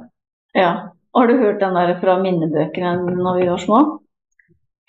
ja. 0.59 0.73
Har 1.11 1.27
du 1.27 1.33
hørt 1.41 1.59
den 1.59 1.75
der 1.75 1.97
fra 1.99 2.13
minnebøkene 2.23 2.93
når 3.19 3.39
vi 3.41 3.47
var 3.49 3.59
små? 3.59 3.79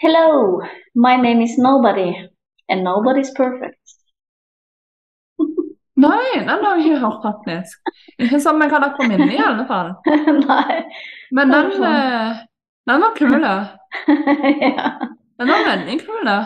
Hello, 0.04 0.60
my 0.94 1.16
name 1.18 1.42
is 1.42 1.56
nobody, 1.58 2.12
and 2.70 2.86
nobody's 2.86 3.32
perfect. 3.34 3.96
Nei, 6.06 6.28
den 6.46 6.50
har 6.62 6.78
jeg 6.78 6.86
ikke 6.92 7.00
hørt, 7.02 7.26
faktisk. 7.26 7.82
Ikke 8.22 8.40
som 8.44 8.62
jeg 8.62 8.70
hadde 8.70 8.92
på 9.00 9.08
minnet, 9.10 9.34
i 9.34 9.42
alle 9.42 9.66
fall. 9.70 9.96
Nei. 10.46 10.78
Men 11.34 11.50
den, 11.56 11.72
Hvorfor? 11.74 11.90
eh, 11.90 12.46
den 12.92 13.02
var 13.08 13.18
kul. 13.18 13.42
da. 13.42 13.56
Ja. 15.38 15.44
Den 15.44 15.52
var 15.54 15.68
veldig 15.70 15.98
kult 16.06 16.26
da. 16.28 16.40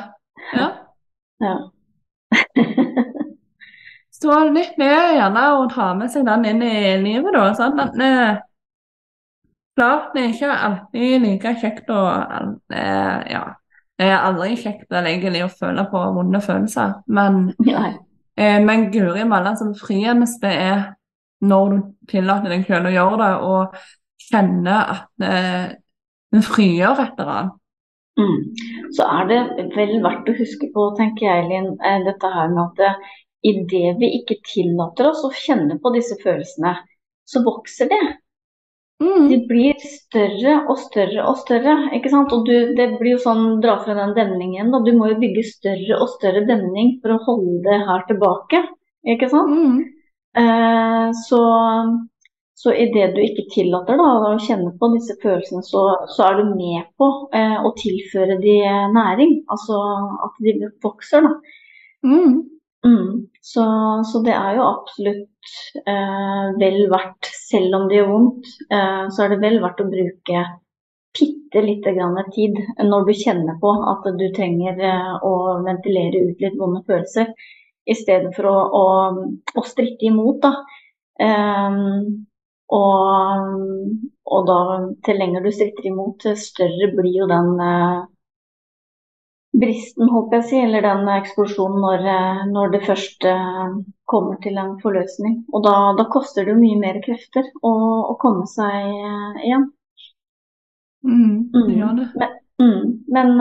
Ja. 0.56 0.68
ja. 1.44 1.56
Så 4.16 4.38
litt 4.56 4.78
det 4.80 4.88
er 4.88 5.18
gjerne 5.18 5.46
å 5.58 5.66
ta 5.72 5.92
med 5.98 6.12
seg 6.14 6.26
den 6.28 6.46
inn 6.50 6.64
i 6.64 6.96
livet, 7.02 7.34
da. 7.36 7.50
Sånn 7.58 7.82
At 7.84 7.98
eh, 8.00 8.38
klart, 9.76 10.14
det 10.16 10.24
er 10.24 10.34
ikke 10.34 10.58
alltid 10.70 11.26
like 11.26 11.56
kjekt 11.62 11.94
å 11.94 12.02
eh, 12.74 13.20
Ja. 13.34 13.46
Det 13.96 14.10
er 14.12 14.26
aldri 14.28 14.58
kjekt 14.60 14.92
egentlig 14.92 15.46
å 15.46 15.52
føle 15.52 15.86
på 15.88 16.00
vonde 16.18 16.42
følelser, 16.44 16.98
men. 17.08 17.46
Eh, 18.36 18.58
men 18.60 18.90
guri 18.92 19.24
malla 19.24 19.54
som 19.56 19.70
frieneste 19.80 20.50
er 20.52 20.82
når 21.46 21.70
du 21.72 21.78
tillater 22.12 22.52
deg 22.52 22.66
selv 22.68 22.90
å 22.90 22.92
gjøre 22.92 23.20
det, 23.22 23.30
og 23.48 23.78
kjenner 24.26 24.92
at 24.98 25.24
eh, 25.24 25.78
det 26.36 26.44
frigjør 26.44 27.04
et 27.06 27.22
eller 27.22 27.32
annet. 27.38 27.62
Mm. 28.20 28.38
Så 28.96 29.06
er 29.06 29.30
det 29.32 29.40
vel 29.76 29.98
verdt 30.04 30.30
å 30.32 30.36
huske 30.38 30.70
på, 30.74 30.90
tenker 31.00 31.28
jeg, 31.28 31.48
Linn, 31.50 31.72
eh, 31.84 32.02
dette 32.06 32.32
her 32.32 32.52
med 32.54 32.62
at 32.64 32.84
eh, 32.88 33.16
idet 33.52 33.96
vi 34.00 34.12
ikke 34.20 34.40
tillater 34.48 35.12
oss 35.12 35.26
å 35.28 35.34
kjenne 35.36 35.78
på 35.82 35.92
disse 35.96 36.18
følelsene, 36.22 36.78
så 37.28 37.42
vokser 37.46 37.92
det. 37.92 38.06
Mm. 39.04 39.28
De 39.28 39.42
blir 39.50 39.76
større 39.84 40.56
og 40.72 40.80
større 40.80 41.26
og 41.28 41.36
større. 41.42 41.76
ikke 41.98 42.12
sant? 42.14 42.32
Og 42.32 42.46
du, 42.48 42.54
det 42.78 42.88
blir 43.00 43.18
jo 43.18 43.24
sånn, 43.26 43.60
dra 43.64 43.76
fra 43.84 43.98
den 43.98 44.16
demningen, 44.16 44.72
da. 44.72 44.80
Du 44.86 44.94
må 44.96 45.12
jo 45.12 45.20
bygge 45.20 45.44
større 45.50 46.00
og 46.00 46.14
større 46.16 46.46
demning 46.48 46.96
for 47.04 47.18
å 47.18 47.22
holde 47.28 47.60
det 47.68 47.82
her 47.90 48.08
tilbake. 48.08 48.64
ikke 49.16 49.30
sant? 49.34 49.52
Mm. 49.52 49.82
Eh, 50.40 51.10
så 51.26 51.42
så 52.56 52.72
idet 52.72 53.12
du 53.16 53.20
ikke 53.20 53.50
tillater 53.52 54.00
da, 54.00 54.10
å 54.32 54.40
kjenne 54.40 54.72
på 54.80 54.90
disse 54.94 55.18
følelsene, 55.20 55.64
så, 55.68 55.84
så 56.16 56.30
er 56.30 56.38
du 56.40 56.54
med 56.56 56.88
på 57.00 57.10
eh, 57.36 57.58
å 57.60 57.74
tilføre 57.76 58.38
de 58.40 58.58
næring. 58.96 59.42
Altså 59.52 59.80
at 60.24 60.38
de 60.46 60.70
vokser, 60.84 61.28
da. 61.28 61.34
Mm. 62.08 62.38
Mm. 62.86 63.26
Så, 63.42 63.64
så 64.12 64.22
det 64.24 64.36
er 64.38 64.56
jo 64.56 64.68
absolutt 64.70 65.56
eh, 65.84 66.46
vel 66.62 66.86
verdt, 66.92 67.28
selv 67.50 67.76
om 67.76 67.90
det 67.90 68.00
gjør 68.00 68.12
vondt, 68.14 68.54
eh, 68.70 69.04
så 69.12 69.26
er 69.26 69.34
det 69.34 69.42
vel 69.42 69.60
verdt 69.64 69.84
å 69.84 69.90
bruke 69.90 70.44
bitte 71.16 71.62
lite 71.66 71.92
grann 71.96 72.20
tid 72.36 72.58
når 72.84 73.08
du 73.08 73.14
kjenner 73.18 73.58
på 73.62 73.72
at 73.92 74.08
du 74.20 74.26
trenger 74.36 74.80
eh, 74.80 75.12
å 75.28 75.34
ventilere 75.66 76.24
ut 76.30 76.46
litt 76.46 76.56
vonde 76.60 76.84
følelser, 76.88 77.34
i 77.86 77.98
stedet 77.98 78.32
for 78.38 78.50
å, 78.50 78.56
å, 78.80 78.86
å 79.60 79.66
stritte 79.66 80.08
imot. 80.08 80.46
da. 80.46 80.54
Eh, 81.26 81.84
og, 82.74 83.46
og 84.26 84.48
da, 84.50 84.58
til 85.06 85.20
lenger 85.22 85.46
du 85.46 85.52
stritter 85.54 85.90
imot, 85.92 86.26
større 86.40 86.92
blir 86.98 87.14
jo 87.22 87.28
den 87.30 87.54
eh, 87.62 88.04
bristen, 89.56 90.10
håper 90.12 90.38
jeg 90.38 90.44
å 90.44 90.48
si, 90.50 90.58
eller 90.68 90.86
den 90.86 91.10
eksplosjonen 91.16 91.84
når, 91.84 92.08
eh, 92.14 92.42
når 92.52 92.74
det 92.74 92.82
først 92.88 93.28
eh, 93.30 93.76
kommer 94.12 94.40
til 94.44 94.58
en 94.62 94.76
forløsning. 94.84 95.38
Og 95.54 95.64
da, 95.68 95.76
da 96.00 96.08
koster 96.12 96.46
det 96.46 96.56
jo 96.56 96.62
mye 96.62 96.80
mer 96.82 97.00
krefter 97.06 97.48
å, 97.62 97.74
å 98.12 98.18
komme 98.22 98.48
seg 98.52 98.90
eh, 98.92 99.46
igjen. 99.48 99.70
Mm. 101.06 101.38
Det 101.54 101.62
Mm. 101.62 101.72
gjør 101.78 101.94
det. 102.00 102.08
Men, 102.20 102.36
mm, 102.62 102.84
men, 103.16 103.32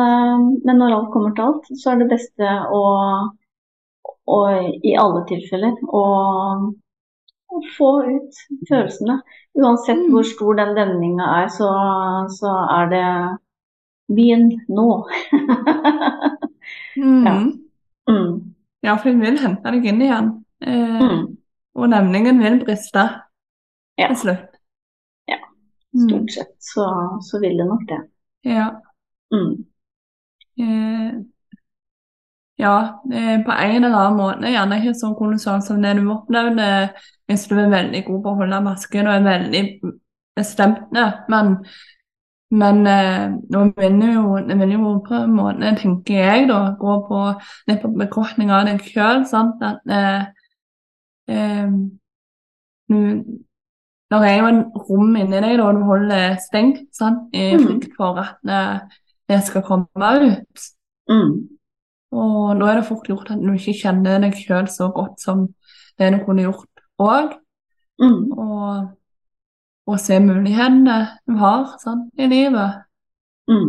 men 0.68 0.78
når 0.82 0.94
alt 0.98 1.12
kommer 1.14 1.34
til 1.34 1.48
alt, 1.48 1.70
så 1.80 1.94
er 1.94 2.02
det 2.02 2.10
beste 2.12 2.50
å, 2.76 2.82
å 4.36 4.38
i 4.84 4.94
alle 5.00 5.24
tilfeller 5.30 5.78
å, 5.88 6.04
å 7.52 7.60
få 7.76 7.90
ut 8.08 8.40
følelsene. 8.68 9.20
Uansett 9.58 9.96
Mm. 10.00 10.10
hvor 10.12 10.22
stor 10.26 10.54
den 10.58 10.74
demninga 10.76 11.24
er, 11.42 11.48
så, 11.48 11.68
så 12.38 12.52
er 12.80 12.88
det 12.90 13.06
Begynn 14.14 14.50
nå. 14.68 14.88
Mm. 16.96 17.24
Ja. 17.26 17.32
mm, 18.12 18.54
Ja, 18.82 18.94
for 18.96 19.08
den 19.10 19.20
vil 19.20 19.38
hente 19.40 19.70
deg 19.74 19.84
inn 19.90 20.00
igjen. 20.02 20.28
Eh, 20.64 21.00
mm. 21.02 21.24
Og 21.74 21.88
nemningen 21.90 22.38
vil 22.40 22.60
briste 22.64 23.02
Ja. 23.98 24.08
til 24.08 24.16
slutt. 24.16 24.56
Ja. 25.28 25.36
Mm. 25.94 26.08
Stort 26.08 26.30
sett 26.32 26.54
så, 26.60 26.86
så 27.22 27.40
vil 27.42 27.58
det 27.58 27.66
nok 27.66 27.82
det. 27.88 28.00
Ja. 28.44 28.68
Mm. 29.32 29.64
Eh, 30.58 31.12
ja, 32.58 32.74
eh, 33.12 33.36
på 33.44 33.52
en 33.52 33.84
eller 33.84 33.98
annen 33.98 34.16
måte 34.20 34.52
gjerne 34.54 34.78
ikke 34.80 34.94
så 34.94 35.12
kolossalt 35.18 35.64
som 35.66 35.82
det 35.82 35.96
du 35.98 36.08
opplevde 36.14 36.68
hvis 37.26 37.46
du 37.48 37.54
er 37.58 37.72
veldig 37.72 38.04
god 38.06 38.22
på 38.22 38.32
å 38.32 38.38
holde 38.42 38.60
masken 38.64 39.08
og 39.08 39.14
er 39.16 39.26
veldig 39.26 39.62
bestemt, 40.36 40.92
men, 41.30 41.54
men 42.50 42.80
eh, 42.90 43.24
nå 43.54 43.62
vinner 43.78 44.12
jo, 44.14 44.24
jo 44.74 44.94
på 45.06 45.14
en 45.22 45.34
måte, 45.36 45.72
tenker 45.80 46.20
jeg, 46.20 46.48
da, 46.50 46.60
gå 46.80 46.98
på 47.08 47.22
litt 47.70 47.82
på 47.82 47.92
bekostning 47.98 48.52
av 48.52 48.66
deg 48.68 48.82
sjøl. 48.84 49.24
At 49.24 49.64
eh, 49.88 50.26
eh, 51.32 51.74
du 52.88 53.00
Det 54.12 54.20
er 54.28 54.36
jo 54.38 54.46
en 54.46 54.60
rom 54.76 55.14
inni 55.16 55.40
deg 55.40 55.56
da 55.58 55.70
du 55.74 55.80
holder 55.88 56.36
stengt, 56.38 56.84
sant, 56.94 57.30
i 57.34 57.54
Mhm. 57.56 57.64
frykt 57.66 57.96
for 57.96 58.20
at 58.20 58.36
eh, 58.46 58.78
det 59.28 59.40
skal 59.46 59.62
komme 59.62 59.86
ut. 60.20 60.66
Mm. 61.10 61.48
Og 62.12 62.60
da 62.60 62.66
er 62.70 62.74
det 62.78 62.86
fort 62.86 63.08
gjort 63.08 63.30
at 63.32 63.40
du 63.40 63.50
ikke 63.56 63.74
kjenner 63.80 64.20
deg 64.22 64.36
sjøl 64.38 64.68
så 64.70 64.90
godt 64.94 65.20
som 65.20 65.48
det 65.98 66.12
du 66.12 66.18
kunne 66.24 66.44
gjort 66.44 66.68
òg. 67.02 67.34
Mm. 68.02 68.32
Og, 68.32 68.88
og 69.86 70.00
se 70.00 70.18
mulighetene 70.20 70.96
du 71.26 71.36
har 71.38 71.76
sånn, 71.82 72.08
i 72.18 72.28
livet. 72.30 72.82
Mm. 73.50 73.68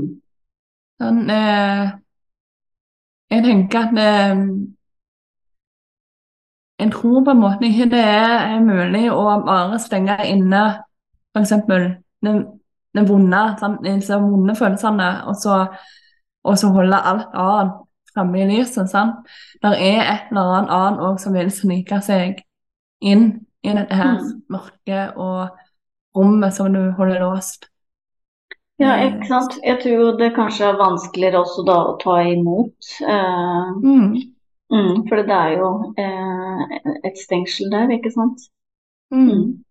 Sånn, 1.01 1.21
eh, 1.29 1.91
jeg 3.33 3.43
tenker 3.45 3.85
at 3.89 3.99
eh, 3.99 4.41
jeg 6.79 6.91
tror 6.91 7.23
på 7.23 7.31
en 7.31 7.39
måte 7.39 7.67
ikke 7.69 7.89
det 7.91 8.03
er 8.03 8.59
mulig 8.63 9.05
å 9.11 9.23
bare 9.45 9.79
stenge 9.79 10.17
inne 10.27 10.63
f.eks. 11.35 11.53
den, 11.67 12.41
den 12.95 13.07
vonde, 13.07 13.41
sånn, 13.59 13.79
disse 13.83 14.19
vonde 14.19 14.55
følelsene, 14.55 15.09
og 15.29 15.37
så, 15.39 15.61
og 16.45 16.57
så 16.59 16.71
holde 16.75 16.99
alt 17.11 17.35
annet 17.35 17.81
fremme 18.15 18.41
i 18.41 18.47
lyset. 18.49 18.89
sant? 18.91 19.23
Det 19.61 19.71
er 19.75 20.01
et 20.03 20.31
eller 20.31 20.59
annet 20.59 20.75
annet 20.75 21.23
som 21.23 21.35
vil 21.35 21.51
snike 21.51 21.99
seg 22.03 22.39
inn 23.01 23.45
i 23.63 23.73
dette 23.73 23.95
her 23.95 24.19
Mm. 24.21 24.41
mørket 24.49 25.17
og 25.17 25.49
rommet 26.15 26.53
som 26.53 26.73
du 26.73 26.91
holder 26.97 27.19
låst. 27.19 27.69
Ja, 28.79 28.95
Eh, 28.97 29.07
ikke 29.07 29.27
sant. 29.27 29.53
Jeg 29.63 29.79
tror 29.83 30.17
det 30.19 30.33
kanskje 30.35 30.65
er 30.69 30.77
vanskeligere 30.79 31.39
også 31.39 31.63
da 31.67 31.75
å 31.91 31.97
ta 32.01 32.17
imot. 32.31 32.75
Eh, 33.01 33.71
Mm, 33.83 34.35
mm, 34.71 35.07
for 35.09 35.15
det 35.23 35.31
er 35.35 35.51
jo 35.57 35.93
eh, 35.97 36.79
et 37.05 37.17
stengsel 37.17 37.71
der, 37.71 37.87
ikke 37.97 38.11
sant. 38.11 38.39
mm, 39.11 39.29
Mm. 39.29 39.63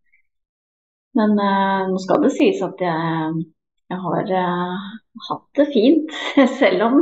Men 1.14 1.38
eh, 1.38 1.88
nå 1.90 1.98
skal 2.02 2.22
det 2.24 2.32
sies 2.34 2.62
at 2.62 2.80
jeg, 2.80 3.44
jeg 3.90 3.98
har 4.06 4.32
eh, 4.42 4.88
hatt 5.28 5.44
det 5.60 5.68
fint, 5.74 6.10
selv 6.60 6.82
om 6.88 7.00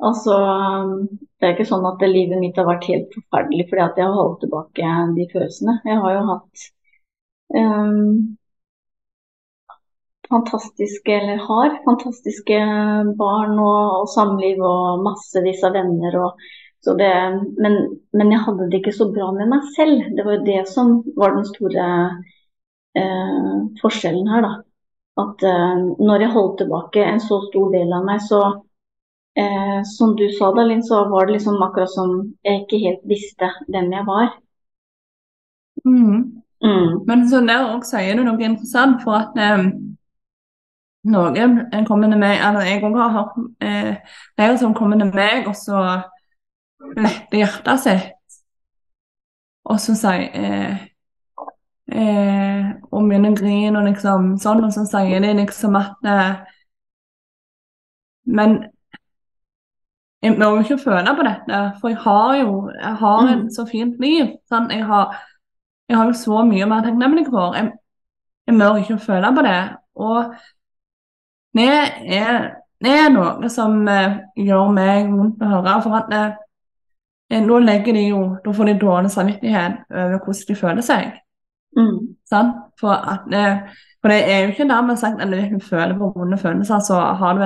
Altså, 0.00 0.34
det 1.40 1.48
er 1.48 1.54
ikke 1.54 1.70
sånn 1.70 1.86
at 1.88 2.02
livet 2.04 2.36
mitt 2.40 2.58
har 2.60 2.68
vært 2.68 2.84
helt 2.90 3.14
forferdelig 3.16 3.64
fordi 3.70 3.82
at 3.86 3.98
jeg 4.00 4.06
har 4.06 4.18
holdt 4.18 4.42
tilbake 4.44 4.90
de 5.16 5.24
følelsene. 5.32 5.78
Jeg 5.88 6.02
har 6.02 6.12
jo 6.12 6.24
hatt 6.28 6.64
um, 7.56 8.10
fantastiske, 10.30 11.14
eller 11.16 11.40
har 11.46 11.78
fantastiske 11.86 12.58
barn 13.18 13.56
og, 13.56 14.02
og 14.02 14.10
samliv 14.12 14.60
og 14.60 15.04
massevis 15.06 15.64
av 15.64 15.78
venner. 15.78 16.18
Og, 16.26 16.44
det, 17.00 17.10
men, 17.56 17.78
men 18.16 18.32
jeg 18.34 18.44
hadde 18.44 18.68
det 18.70 18.82
ikke 18.82 18.96
så 19.00 19.08
bra 19.14 19.30
med 19.36 19.48
meg 19.50 19.64
selv. 19.76 20.06
Det 20.16 20.26
var 20.26 20.38
jo 20.38 20.46
det 20.46 20.62
som 20.70 20.96
var 21.16 21.38
den 21.38 21.48
store 21.48 21.86
uh, 23.00 23.54
forskjellen 23.80 24.28
her, 24.28 24.44
da. 24.44 24.56
At 25.24 25.48
uh, 25.48 25.86
når 25.98 26.26
jeg 26.26 26.34
holdt 26.36 26.60
tilbake 26.60 27.04
en 27.04 27.24
så 27.24 27.40
stor 27.48 27.72
del 27.72 27.96
av 27.96 28.04
meg, 28.06 28.20
så 28.28 28.44
eh, 29.38 29.82
som 29.96 30.16
du 30.16 30.26
sa 30.38 30.50
da, 30.56 30.64
Linn, 30.66 30.82
så 30.82 31.04
var 31.08 31.26
det 31.26 31.38
liksom 31.38 31.62
akkurat 31.62 31.90
som 31.90 32.34
jeg 32.44 32.62
ikke 32.64 32.82
helt 32.86 33.04
visste 33.08 33.50
hvem 33.68 33.92
jeg 33.92 34.06
var. 34.06 34.36
mm. 35.84 36.40
Mm. 36.64 37.06
Men 37.06 37.28
så 37.28 37.40
der 37.40 37.74
også 37.74 37.96
sier 37.96 38.16
du 38.16 38.24
noe 38.24 38.44
interessant, 38.44 39.00
for 39.04 39.16
at 39.16 39.38
eh, 39.40 39.62
noen 41.08 41.86
kommer 41.88 42.12
til 42.12 42.20
meg, 42.20 42.36
eller 42.44 42.68
jeg 42.68 42.82
òg 42.84 42.98
har 43.00 43.14
hørt 43.14 43.38
eh, 43.64 43.94
flere 44.36 44.58
som 44.60 44.74
kommer 44.76 45.00
til 45.00 45.12
meg, 45.14 45.48
og 45.48 45.56
så 45.56 45.80
letter 46.98 47.40
hjertet 47.40 47.80
sitt, 47.80 48.36
og 49.64 49.80
så 49.80 49.96
sier 49.96 50.28
eh, 50.36 50.76
eh, 51.96 52.68
og 52.90 53.08
begynner 53.08 53.32
å 53.32 53.40
grine 53.40 53.80
og 53.80 53.88
liksom 53.88 54.34
sånn, 54.42 54.64
og 54.66 54.74
så 54.76 54.84
sier 54.90 55.24
de 55.24 55.32
liksom 55.40 55.80
at 55.80 56.10
eh, 56.12 56.34
men 58.30 58.58
jeg 60.22 60.36
må 60.38 60.48
jo 60.50 60.60
ikke 60.64 60.78
føle 60.82 61.14
på 61.16 61.24
dette, 61.24 61.58
for 61.80 61.88
jeg 61.88 61.98
har 62.04 62.34
jo 62.42 62.70
jeg 62.74 62.94
har 63.02 63.20
Mm. 63.26 63.46
et 63.46 63.52
så 63.56 63.64
fint 63.70 64.00
liv. 64.00 64.26
Sånn. 64.52 64.70
Jeg, 64.70 64.84
har, 64.86 65.14
jeg 65.88 65.96
har 65.96 66.06
jo 66.06 66.12
så 66.12 66.42
mye 66.44 66.66
mer 66.66 66.82
takknemlig 66.84 67.26
for. 67.30 67.54
Jeg, 67.56 67.72
jeg 68.46 68.54
må 68.54 68.68
ikke 68.82 68.98
føle 68.98 69.30
på 69.36 69.42
det. 69.46 69.58
Og 69.96 70.34
det 71.56 71.68
er, 72.18 72.50
det 72.84 72.92
er 72.98 73.08
noe 73.14 73.48
som 73.52 73.88
eh, 73.88 74.18
gjør 74.36 74.70
meg 74.76 75.08
vondt 75.10 75.42
å 75.42 75.50
høre. 75.54 75.76
For 75.82 75.96
at 75.98 76.12
eh, 76.14 76.36
eh, 77.30 77.42
nå 77.44 77.58
legger 77.64 77.96
de 77.96 78.04
jo 78.10 78.20
Da 78.44 78.52
får 78.52 78.70
de 78.70 78.78
dårlig 78.80 79.10
samvittighet 79.10 79.80
over 79.90 80.18
hvordan 80.18 80.48
de 80.48 80.56
føler 80.60 80.82
seg. 80.86 81.12
Mm. 81.78 81.96
Sant? 82.28 82.56
For, 82.80 82.92
at, 82.92 83.26
eh, 83.32 83.86
for 84.02 84.12
det 84.12 84.20
er 84.28 84.40
jo 84.44 84.52
ikke 84.52 84.68
dermed 84.68 84.96
sagt 85.00 85.20
at 85.22 85.28
hvis 85.32 85.50
du 85.54 85.60
føler 85.64 85.96
på 85.98 86.12
vonde 86.16 86.38
følelser, 86.38 86.78
så 86.84 87.00
har 87.20 87.38
du 87.38 87.42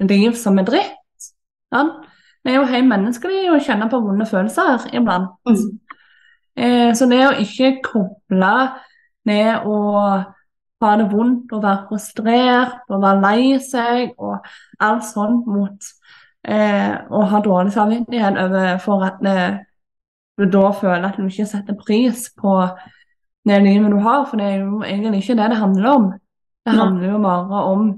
en 0.00 0.06
liv 0.10 0.32
som 0.34 0.58
er 0.58 0.64
dritt. 0.68 0.94
Sant? 1.74 2.04
Det 2.44 2.52
er 2.52 2.60
jo 2.60 2.68
helt 2.68 2.90
menneskelig 2.90 3.48
å 3.50 3.60
kjenne 3.64 3.88
på 3.90 4.02
vonde 4.04 4.26
følelser 4.28 4.86
iblant. 4.94 5.32
Mm. 5.48 5.64
Eh, 6.54 6.90
så 6.94 7.08
det 7.10 7.22
å 7.26 7.34
ikke 7.42 7.78
koble 7.82 8.54
ned 9.26 9.64
og 9.66 10.26
ha 10.84 10.96
det 11.00 11.06
vondt 11.10 11.52
og 11.56 11.62
være 11.64 11.86
frustrert 11.88 12.92
og 12.92 13.00
være 13.02 13.22
lei 13.24 13.54
seg 13.64 14.12
og 14.20 14.44
alt 14.84 15.06
sånt 15.08 15.48
mot 15.48 15.88
eh, 16.44 16.92
å 17.08 17.22
ha 17.30 17.40
dårlig 17.42 17.72
samvittighet 17.74 18.38
over 18.44 18.76
for 18.84 19.06
at 19.08 19.24
eh, 19.30 19.62
du 20.36 20.44
da 20.50 20.68
føler 20.76 21.08
at 21.08 21.16
du 21.16 21.26
ikke 21.26 21.48
setter 21.48 21.78
pris 21.78 22.28
på 22.36 22.58
det 23.48 23.60
livet 23.64 23.92
du 23.92 24.00
har, 24.04 24.24
for 24.28 24.40
det 24.40 24.46
er 24.50 24.62
jo 24.64 24.82
egentlig 24.82 25.22
ikke 25.22 25.36
det 25.38 25.50
det 25.52 25.60
handler 25.60 25.88
om. 25.90 26.06
Det 26.64 26.74
handler 26.74 27.10
jo 27.10 27.18
bare 27.22 27.64
om 27.70 27.88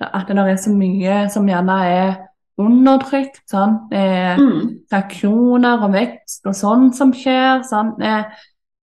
at 0.00 0.28
det 0.28 0.44
er 0.44 0.56
så 0.56 0.72
mye 0.72 1.16
som 1.32 1.48
gjerne 1.48 1.76
er 1.86 2.12
undertrykt. 2.60 3.40
Sant? 3.50 3.90
Det 3.90 3.98
er 3.98 4.36
Mm. 4.38 4.78
reaksjoner 4.92 5.82
og 5.84 5.92
vekst 5.92 6.46
og 6.46 6.54
sånn 6.54 6.92
som 6.94 7.12
skjer. 7.12 7.62
Sant? 7.68 8.00
Eh, 8.02 8.24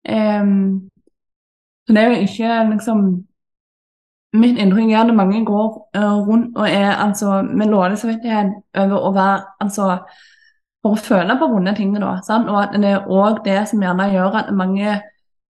eh, 0.05 0.43
så 1.87 1.93
det 1.93 1.97
er 2.03 2.09
jo 2.15 2.21
ikke 2.27 2.69
liksom 2.73 3.05
Mitt 4.35 4.57
inntrykk 4.59 4.89
er 4.91 4.97
at 5.07 5.15
mange 5.15 5.45
går 5.47 5.67
uh, 5.95 6.17
rundt 6.27 6.57
og 6.57 6.65
er 6.67 6.91
altså 6.99 7.41
med 7.41 7.69
dårlig 7.71 7.97
samvittighet 8.01 8.49
over 8.75 8.97
å 9.07 9.11
være 9.15 9.43
altså 9.63 9.85
for 10.83 10.91
å 10.91 10.99
føle 10.99 11.37
på 11.39 11.47
vonde 11.53 11.71
ting. 11.77 11.93
Da, 11.95 12.17
sant? 12.27 12.49
Og 12.49 12.57
at 12.63 12.75
det 12.75 12.89
er 12.89 13.07
òg 13.07 13.45
det 13.45 13.61
som 13.69 13.79
gjerne 13.79 14.09
gjør 14.11 14.35
at 14.41 14.51
mange 14.53 14.97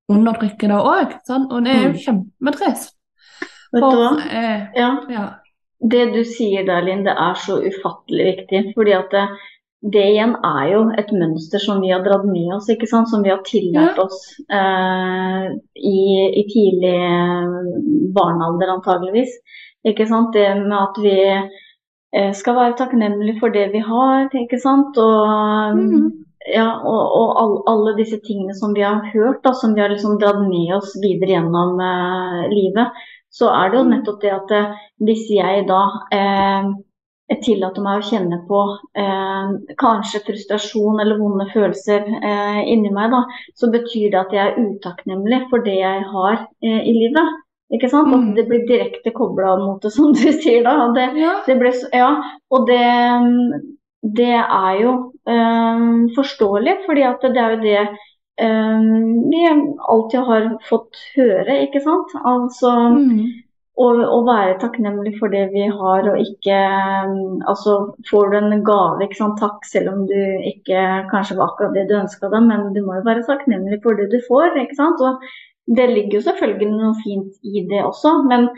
undertrykker 0.07 0.67
det 0.69 0.77
òg. 0.77 1.15
Og 1.49 1.65
det 1.65 1.73
er 1.73 1.81
jo 1.81 1.89
Mm. 1.89 1.97
kjempetrist. 2.05 2.93
Vet 3.73 3.81
du 3.81 3.97
hva? 3.97 4.09
For, 4.13 4.21
eh, 4.29 4.67
Ja. 4.75 4.89
ja. 5.09 5.25
Det 5.91 6.05
du 6.13 6.21
sier 6.25 6.65
der, 6.67 6.81
Linn, 6.85 7.03
det 7.05 7.13
er 7.13 7.35
så 7.37 7.59
ufattelig 7.61 8.25
viktig. 8.31 8.61
fordi 8.77 8.93
at 8.97 9.11
det, 9.13 9.25
det 9.93 10.05
igjen 10.13 10.35
er 10.47 10.63
jo 10.71 10.79
et 10.97 11.11
mønster 11.13 11.61
som 11.61 11.81
vi 11.83 11.91
har 11.93 12.01
dratt 12.05 12.25
med 12.25 12.55
oss, 12.55 12.69
ikke 12.73 12.87
sant? 12.89 13.09
som 13.11 13.21
vi 13.25 13.29
har 13.29 13.43
tillært 13.45 13.99
oss 14.01 14.17
eh, 14.49 15.45
i, 15.75 15.99
i 16.41 16.43
tidlig 16.49 16.95
eh, 16.95 17.53
barnealder, 18.17 18.71
antageligvis. 18.79 19.35
Ikke 19.85 20.07
sant? 20.09 20.33
Det 20.33 20.47
med 20.63 20.77
at 20.79 20.97
vi 21.03 21.15
eh, 22.17 22.31
skal 22.33 22.55
være 22.57 22.77
takknemlige 22.79 23.37
for 23.39 23.53
det 23.53 23.67
vi 23.75 23.83
har, 23.85 24.29
ikke 24.33 24.57
sant. 24.63 24.97
Og, 24.97 25.75
Mhm. 25.75 26.07
ja, 26.53 26.65
og, 26.85 27.03
og 27.19 27.29
all, 27.41 27.53
alle 27.71 27.93
disse 27.97 28.17
tingene 28.25 28.53
som 28.57 28.73
vi 28.73 28.81
har 28.85 29.01
hørt, 29.13 29.43
da, 29.45 29.53
som 29.53 29.73
vi 29.75 29.81
har 29.81 29.89
liksom 29.93 30.17
dratt 30.21 30.41
med 30.47 30.73
oss 30.79 30.95
videre 31.03 31.35
gjennom 31.35 31.77
eh, 31.81 32.41
livet, 32.53 33.05
så 33.35 33.49
er 33.51 33.71
det 33.71 33.79
jo 33.81 33.85
nettopp 33.91 34.19
det 34.23 34.33
at 34.35 34.51
eh, 34.55 34.75
hvis 35.07 35.25
jeg 35.35 35.65
da 35.69 35.81
eh, 36.15 36.69
tillater 37.41 37.81
meg 37.81 37.99
å 38.03 38.05
kjenne 38.09 38.37
på 38.47 38.59
eh, 39.01 39.53
kanskje 39.81 40.21
frustrasjon 40.27 41.01
eller 41.03 41.19
vonde 41.19 41.47
følelser 41.53 42.05
eh, 42.19 42.61
inni 42.71 42.91
meg, 42.93 43.11
da, 43.15 43.23
så 43.57 43.71
betyr 43.73 44.11
det 44.13 44.21
at 44.21 44.35
jeg 44.37 44.51
er 44.51 44.61
utakknemlig 44.69 45.41
for 45.49 45.65
det 45.65 45.79
jeg 45.81 46.05
har 46.13 46.37
eh, 46.63 46.81
i 46.85 46.95
livet. 47.01 47.41
Ikke 47.73 47.89
sant? 47.89 48.11
At 48.13 48.21
Mm. 48.21 48.35
det 48.37 48.43
blir 48.47 48.67
direkte 48.69 49.11
kobla 49.11 49.55
mot 49.57 49.81
det, 49.81 49.91
som 49.97 50.13
du 50.13 50.27
sier 50.37 50.61
da. 50.67 50.75
Det, 50.95 51.07
ja. 51.17 51.31
det 51.47 51.57
ble, 51.59 51.71
ja, 51.97 52.11
og 52.53 52.67
det, 52.69 52.81
det 54.19 54.35
er 54.37 54.73
jo 54.81 54.91
eh, 55.27 55.85
forståelig, 56.15 56.75
fordi 56.85 57.05
at 57.09 57.25
det 57.25 57.41
er 57.41 57.55
jo 57.55 57.61
det 57.63 57.79
eh, 58.41 59.63
alt 59.91 60.13
jeg 60.13 60.27
har 60.27 60.51
fått 60.67 60.99
høre, 61.15 61.57
ikke 61.65 61.81
sant. 61.83 62.13
Altså 62.27 62.71
mm. 62.95 63.23
å, 63.81 63.87
å 64.17 64.19
være 64.27 64.57
takknemlig 64.61 65.15
for 65.19 65.33
det 65.33 65.45
vi 65.53 65.67
har, 65.69 66.09
og 66.11 66.21
ikke 66.21 66.59
eh, 66.59 67.15
Altså 67.51 67.77
får 68.09 68.31
du 68.31 68.37
en 68.39 68.63
gave, 68.67 69.05
ikke 69.05 69.19
sant, 69.21 69.39
takk, 69.41 69.65
selv 69.69 69.93
om 69.93 70.05
du 70.09 70.17
ikke 70.51 70.85
kanskje 71.11 71.39
var 71.39 71.53
akkurat 71.53 71.75
det 71.77 71.87
du 71.89 71.97
ønska 71.99 72.31
deg, 72.33 72.47
men 72.49 72.71
du 72.75 72.81
må 72.85 72.99
jo 72.99 73.07
være 73.07 73.25
takknemlig 73.29 73.81
for 73.85 73.99
det 73.99 74.09
du 74.13 74.19
får, 74.27 74.57
ikke 74.63 74.79
sant. 74.79 75.03
Og 75.03 75.75
det 75.77 75.87
ligger 75.91 76.19
jo 76.19 76.25
selvfølgelig 76.27 76.71
noe 76.73 76.95
fint 77.01 77.47
i 77.47 77.65
det 77.69 77.81
også, 77.85 78.19
men, 78.29 78.49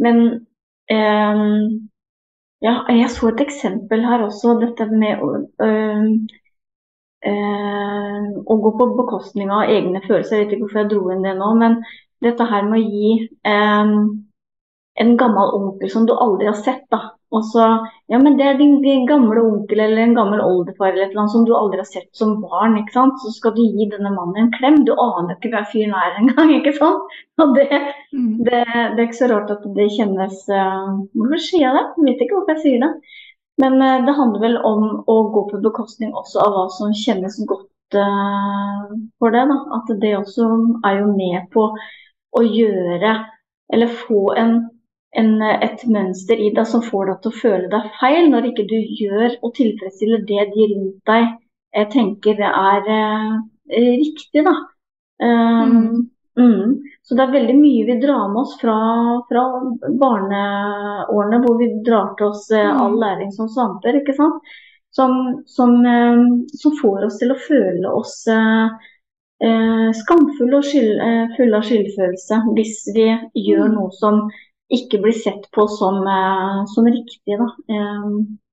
men 0.00 0.22
eh, 0.92 1.42
ja, 2.64 2.78
jeg 2.88 3.10
så 3.12 3.28
et 3.28 3.42
eksempel 3.44 4.04
her 4.06 4.24
også, 4.24 4.56
dette 4.62 4.86
med 4.88 5.20
øh, 5.60 6.06
øh, 7.30 8.28
å 8.46 8.56
gå 8.66 8.72
på 8.78 8.88
bekostning 8.98 9.50
av 9.54 9.70
egne 9.72 10.02
følelser. 10.06 10.36
Jeg 10.38 10.46
vet 10.46 10.52
ikke 10.56 10.66
hvorfor 10.66 10.82
jeg 10.82 10.92
dro 10.92 11.10
inn 11.14 11.24
det 11.26 11.34
nå, 11.38 11.50
men 11.60 11.78
dette 12.24 12.46
her 12.50 12.62
med 12.68 12.80
å 12.80 12.84
gi 12.84 13.14
eh, 13.44 13.94
en 15.02 15.16
gammel 15.18 15.54
onkel 15.58 15.90
som 15.90 16.06
du 16.06 16.14
aldri 16.14 16.46
har 16.50 16.58
sett, 16.62 16.84
da. 16.94 17.00
Og 17.34 17.42
så 17.50 17.64
Ja, 18.12 18.18
men 18.20 18.36
det 18.38 18.44
er 18.46 18.58
din, 18.58 18.76
din 18.82 19.06
gamle 19.08 19.40
onkel 19.42 19.80
eller 19.80 20.02
en 20.04 20.12
gammel 20.14 20.42
oldefar 20.44 20.92
eller 20.92 21.06
et 21.06 21.10
eller 21.14 21.22
annet 21.22 21.32
som 21.32 21.46
du 21.48 21.54
aldri 21.56 21.80
har 21.80 21.88
sett 21.88 22.10
som 22.14 22.34
barn, 22.42 22.76
ikke 22.78 22.92
sant. 22.94 23.16
Så 23.24 23.32
skal 23.34 23.54
du 23.56 23.62
gi 23.64 23.88
denne 23.90 24.12
mannen 24.14 24.42
en 24.44 24.50
klem. 24.54 24.76
Du 24.86 24.92
aner 24.92 25.34
ikke 25.34 25.50
hvem 25.54 25.66
fyren 25.72 25.96
er 25.98 26.18
engang, 26.20 26.52
ikke 26.60 26.74
sant. 26.78 27.16
Og 27.42 27.56
det, 27.56 27.66
Mhm. 28.14 28.44
det, 28.46 28.60
det 28.94 29.00
er 29.00 29.06
ikke 29.08 29.18
så 29.22 29.30
rart 29.32 29.50
at 29.50 29.64
det 29.74 29.88
kjennes 29.96 30.36
uh, 30.52 30.92
Hvorfor 31.16 31.40
sier 31.42 31.64
jeg 31.64 31.74
det? 31.74 31.84
Jeg 31.98 32.04
vet 32.12 32.22
ikke 32.22 32.36
hvorfor 32.38 32.54
jeg 32.54 32.62
sier 32.66 32.84
det. 32.84 32.92
Men 33.62 33.82
eh, 33.82 34.00
det 34.06 34.16
handler 34.18 34.40
vel 34.42 34.56
om 34.66 34.86
å 35.06 35.16
gå 35.34 35.44
på 35.50 35.60
bekostning 35.64 36.14
også 36.14 36.42
av 36.42 36.54
hva 36.56 36.64
som 36.74 36.94
kjennes 37.04 37.38
godt 37.50 37.98
uh, 37.98 38.90
for 39.22 39.34
deg. 39.34 39.50
Da. 39.50 39.58
At 39.78 39.92
det 40.02 40.14
også 40.18 40.48
er 40.86 41.00
jo 41.00 41.10
med 41.14 41.50
på 41.54 41.68
å 42.34 42.42
gjøre 42.42 43.14
Eller 43.72 43.88
få 43.96 44.34
en, 44.36 44.56
en, 45.16 45.30
et 45.42 45.86
mønster 45.88 46.38
i 46.38 46.50
deg 46.54 46.66
som 46.68 46.82
får 46.84 47.06
deg 47.08 47.22
til 47.22 47.30
å 47.30 47.38
føle 47.38 47.70
deg 47.72 47.86
feil, 48.00 48.28
når 48.30 48.50
ikke 48.50 48.66
du 48.68 48.76
gjør 48.76 49.38
og 49.40 49.54
tilfredsstiller 49.56 50.20
det 50.28 50.44
de 50.52 50.66
rundt 50.74 51.00
deg 51.08 51.30
jeg 51.74 51.90
tenker 51.90 52.36
det 52.38 52.50
er 52.50 52.90
eh, 52.94 53.94
riktig. 53.98 54.44
da. 54.46 54.54
Um, 55.22 55.72
Mhm. 55.74 56.10
Mm. 56.38 56.82
Så 57.02 57.14
det 57.14 57.22
er 57.22 57.32
veldig 57.34 57.54
mye 57.60 57.84
vi 57.86 57.94
drar 58.02 58.28
med 58.32 58.40
oss 58.42 58.56
fra, 58.60 58.74
fra 59.28 59.42
barneårene, 60.00 61.38
hvor 61.44 61.58
vi 61.60 61.68
drar 61.86 62.14
til 62.18 62.26
oss 62.32 62.50
eh, 62.50 62.70
all 62.70 62.96
Mm. 62.96 63.00
læring 63.00 63.32
som 63.32 63.48
svamper, 63.48 64.00
ikke 64.00 64.16
sant. 64.16 64.42
Som, 64.90 65.42
som, 65.46 65.76
eh, 65.86 66.24
som 66.54 66.72
får 66.82 67.04
oss 67.06 67.18
til 67.18 67.30
å 67.34 67.38
føle 67.48 67.86
oss 67.90 68.26
eh, 68.26 68.68
eh, 69.44 69.92
skamfulle 69.92 70.56
og 70.58 70.64
skyld, 70.64 70.98
eh, 71.02 71.36
fulle 71.36 71.56
av 71.56 71.62
skyldfølelse 71.68 72.40
hvis 72.56 72.76
vi 72.94 73.08
gjør 73.46 73.68
Mm. 73.68 73.74
noe 73.74 73.90
som 73.92 74.30
ikke 74.72 75.02
blir 75.02 75.12
sett 75.12 75.50
på 75.52 75.68
som, 75.68 76.02
som 76.66 76.84
riktig 76.86 77.36
da, 77.38 77.48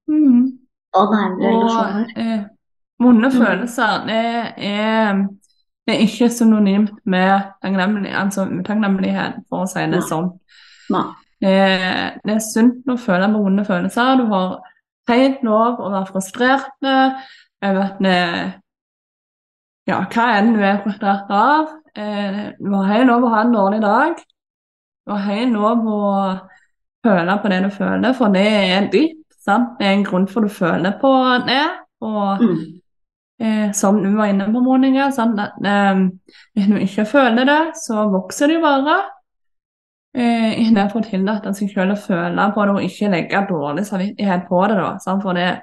Mhm. 0.07 0.57
av 0.93 1.07
nære 1.13 1.37
relasjoner. 1.39 2.49
vonde 2.99 3.29
Mm. 3.29 3.41
følelser 3.41 4.09
er, 4.09 5.27
det 5.91 5.97
er 5.97 6.05
ikke 6.07 6.29
synonymt 6.31 6.93
med 7.05 7.49
takknemlighet, 7.61 8.15
altså 8.23 8.47
takknemlighet, 8.63 9.41
for 9.51 9.65
å 9.65 9.69
si 9.69 9.83
det 9.91 10.01
sånn. 10.07 10.31
Nei. 10.95 11.03
Eh, 11.41 12.01
det 12.23 12.35
er 12.37 12.43
sunt 12.45 12.87
å 12.89 12.95
føle 13.01 13.27
på 13.33 13.43
vonde 13.43 13.65
følelser. 13.67 14.21
Du 14.21 14.25
har 14.31 14.59
helt 15.11 15.43
lov 15.43 15.79
å 15.81 15.91
være 15.91 16.09
frustrert 16.13 16.87
over 16.87 17.81
at 17.83 18.01
det 18.01 18.17
ja, 19.89 19.97
hva 20.13 20.25
enn 20.37 20.53
du 20.55 20.61
er 20.63 20.81
frustrert 20.83 21.31
av. 21.33 21.71
Eh, 21.97 22.43
du 22.61 22.69
har 22.75 22.91
helt 22.93 23.09
lov 23.09 23.25
å 23.25 23.31
ha 23.33 23.41
en 23.45 23.55
dårlig 23.55 23.81
dag. 23.83 24.21
Du 25.05 25.11
har 25.15 25.25
helt 25.25 25.55
lov 25.57 25.87
å 25.89 26.01
føle 27.03 27.37
på 27.41 27.49
det 27.51 27.63
du 27.65 27.71
føler, 27.73 28.13
for 28.17 28.33
det 28.33 28.45
er 28.45 28.87
ditt. 28.93 29.17
Sant? 29.41 29.73
Det 29.79 29.87
er 29.89 29.95
en 29.97 30.05
grunn 30.05 30.27
for 30.29 30.45
du 30.45 30.53
føler 30.53 30.93
på 31.01 31.11
det. 31.47 31.63
Og 32.05 32.41
Mm. 32.41 32.80
Eh, 33.41 33.71
som 33.73 33.97
du 34.03 34.09
var 34.17 34.29
inne 34.31 34.45
på, 34.53 34.61
Monica, 34.63 35.09
sånn 35.15 35.33
At, 35.41 35.57
eh, 35.65 36.03
hvis 36.55 36.69
du 36.71 36.77
ikke 36.85 37.05
føler 37.09 37.49
det, 37.49 37.59
så 37.81 38.05
vokser 38.13 38.47
det 38.51 38.59
jo 38.59 38.63
bare. 38.65 38.97
Eh, 40.13 40.57
Istedenfor 40.61 40.99
å 41.01 41.07
tillate 41.07 41.53
seg 41.55 41.69
selv 41.71 41.95
å 41.95 42.01
føle 42.03 42.49
på 42.55 42.65
det 42.67 42.73
og 42.75 42.83
ikke 42.87 43.11
legge 43.13 43.45
dårlig 43.49 43.85
samvittighet 43.87 44.43
på 44.49 44.65
det. 44.67 44.75
da, 44.81 44.89
sant? 44.99 45.23
For 45.23 45.33
det, 45.37 45.61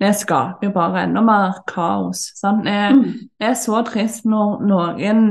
det 0.00 0.14
skaper 0.16 0.68
jo 0.68 0.72
bare 0.72 1.02
enda 1.04 1.20
mer 1.26 1.60
kaos. 1.68 2.30
Sant? 2.38 2.64
Det, 2.64 2.78
Mm. 2.94 3.04
det 3.40 3.48
er 3.50 3.54
så 3.54 3.82
trist 3.84 4.24
når 4.24 4.62
noen 4.64 5.26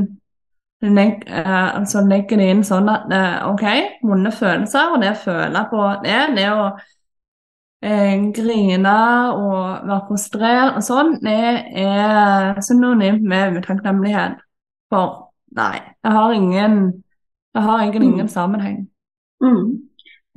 legg, 0.82 1.23
eh, 1.25 1.77
altså 1.80 2.03
legger 2.06 2.38
det 2.38 2.49
inn 2.51 2.63
sånn 2.63 2.89
at 2.93 3.10
eh, 3.12 3.47
OK, 3.49 3.63
vonde 4.06 4.32
følelser, 4.32 4.91
og 4.93 5.01
det 5.01 5.15
å 5.15 5.21
føle 5.23 5.63
på 5.71 5.88
det, 6.03 6.19
det 6.38 6.49
å 6.53 6.67
grine 8.36 8.97
og 9.34 9.88
være 9.88 10.04
frustrert 10.10 10.78
og 10.80 10.86
sånn, 10.86 11.15
det 11.23 11.39
er 11.84 12.62
synonymt 12.65 13.26
med 13.28 13.60
utakknemlighet. 13.60 14.39
For 14.91 15.34
nei, 15.58 15.82
det 16.04 16.13
har 16.15 16.36
ingen, 16.36 16.80
det 17.56 17.65
har 17.65 17.84
egentlig 17.84 18.12
ingen 18.13 18.32
sammenheng. 18.32 18.86
Mm. 19.43 19.89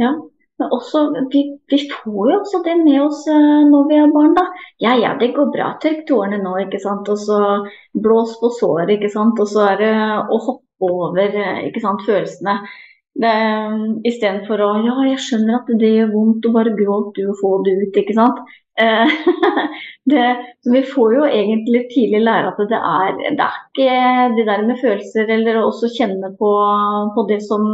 Ja. 0.03 0.15
Men 0.61 0.75
også, 0.77 1.07
vi, 1.33 1.47
vi, 1.73 1.79
får 1.89 2.31
jo 2.31 2.35
også 2.37 2.59
det 2.67 2.75
med 2.83 2.99
oss 3.01 3.23
uh, 3.33 3.63
når 3.71 3.87
vi 3.89 3.97
er 3.97 4.11
barn, 4.13 4.35
da. 4.37 4.45
Ja 4.85 4.93
ja, 5.01 5.15
det 5.21 5.31
går 5.33 5.49
bra, 5.55 5.71
tørk 5.81 6.03
tårene 6.09 6.43
nå, 6.43 6.53
ikke 6.67 6.83
sant. 6.83 7.09
Og 7.09 7.17
så 7.23 7.39
blås 7.97 8.35
på 8.43 8.51
såret, 8.59 8.93
ikke 8.93 9.09
sant. 9.13 9.41
Og 9.41 9.49
så 9.49 9.65
er 9.71 9.81
det 9.81 9.95
å 10.21 10.41
hoppe 10.51 10.91
over 10.91 11.41
ikke 11.65 11.81
sant, 11.81 12.05
følelsene. 12.05 12.59
Istedenfor 13.21 14.63
å 14.65 14.71
Ja, 14.85 14.97
jeg 15.11 15.21
skjønner 15.21 15.59
at 15.59 15.71
det 15.81 15.91
gjør 15.93 16.13
vondt, 16.15 16.47
og 16.49 16.57
bare 16.57 16.73
gråt 16.77 17.13
du 17.19 17.27
og 17.29 17.41
få 17.41 17.51
det 17.67 17.77
ut, 17.83 17.99
ikke 18.01 18.17
sant. 18.17 18.41
Eh, 18.81 19.11
det, 20.13 20.29
vi 20.73 20.83
får 20.89 21.17
jo 21.17 21.27
egentlig 21.27 21.83
tidlig 21.91 22.23
lære 22.25 22.53
at 22.53 22.63
det 22.71 22.79
er, 22.79 23.19
det 23.37 23.45
er 23.45 23.59
ikke 23.59 23.99
det 24.39 24.47
der 24.49 24.65
med 24.69 24.81
følelser 24.81 25.35
eller 25.37 25.61
også 25.61 25.91
kjenne 25.99 26.33
på, 26.39 26.53
på 27.17 27.27
det 27.29 27.43
som 27.45 27.67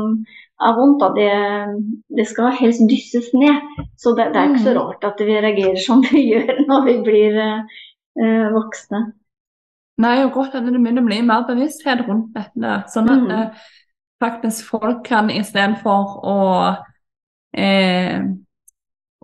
er 0.59 0.75
vondt. 0.79 1.05
Da. 1.05 1.13
Det, 1.15 2.01
det 2.19 2.27
skal 2.31 2.57
helst 2.59 2.83
dysses 2.91 3.31
ned. 3.37 3.61
Så 4.01 4.17
det, 4.17 4.33
det, 4.35 4.41
er 4.41 4.51
ikke 4.51 4.67
så 4.67 4.75
mm. 4.75 4.81
rart 4.81 5.09
at 5.13 5.23
vi 5.23 5.39
reagerer 5.39 5.81
som 5.87 6.03
vi 6.11 6.27
gjør 6.33 6.65
når 6.67 6.91
vi 6.91 6.99
blir 7.07 7.41
eh, 7.45 8.51
voksne. 8.57 9.07
Nei, 10.03 10.19
og 10.27 10.35
godt 10.35 10.59
at 10.59 10.67
det 10.67 10.75
begynner 10.77 11.05
å 11.05 11.09
bli 11.09 11.23
mer 11.25 11.47
bevissthet 11.49 12.03
rundt 12.05 12.35
dette. 12.37 12.81
sånn 12.93 13.09
at 13.09 13.23
mm. 13.31 13.61
Faktisk 14.23 14.71
folk 14.71 15.03
kan 15.05 15.29
istedenfor 15.31 16.13
å 16.25 16.39
eh, 17.57 18.23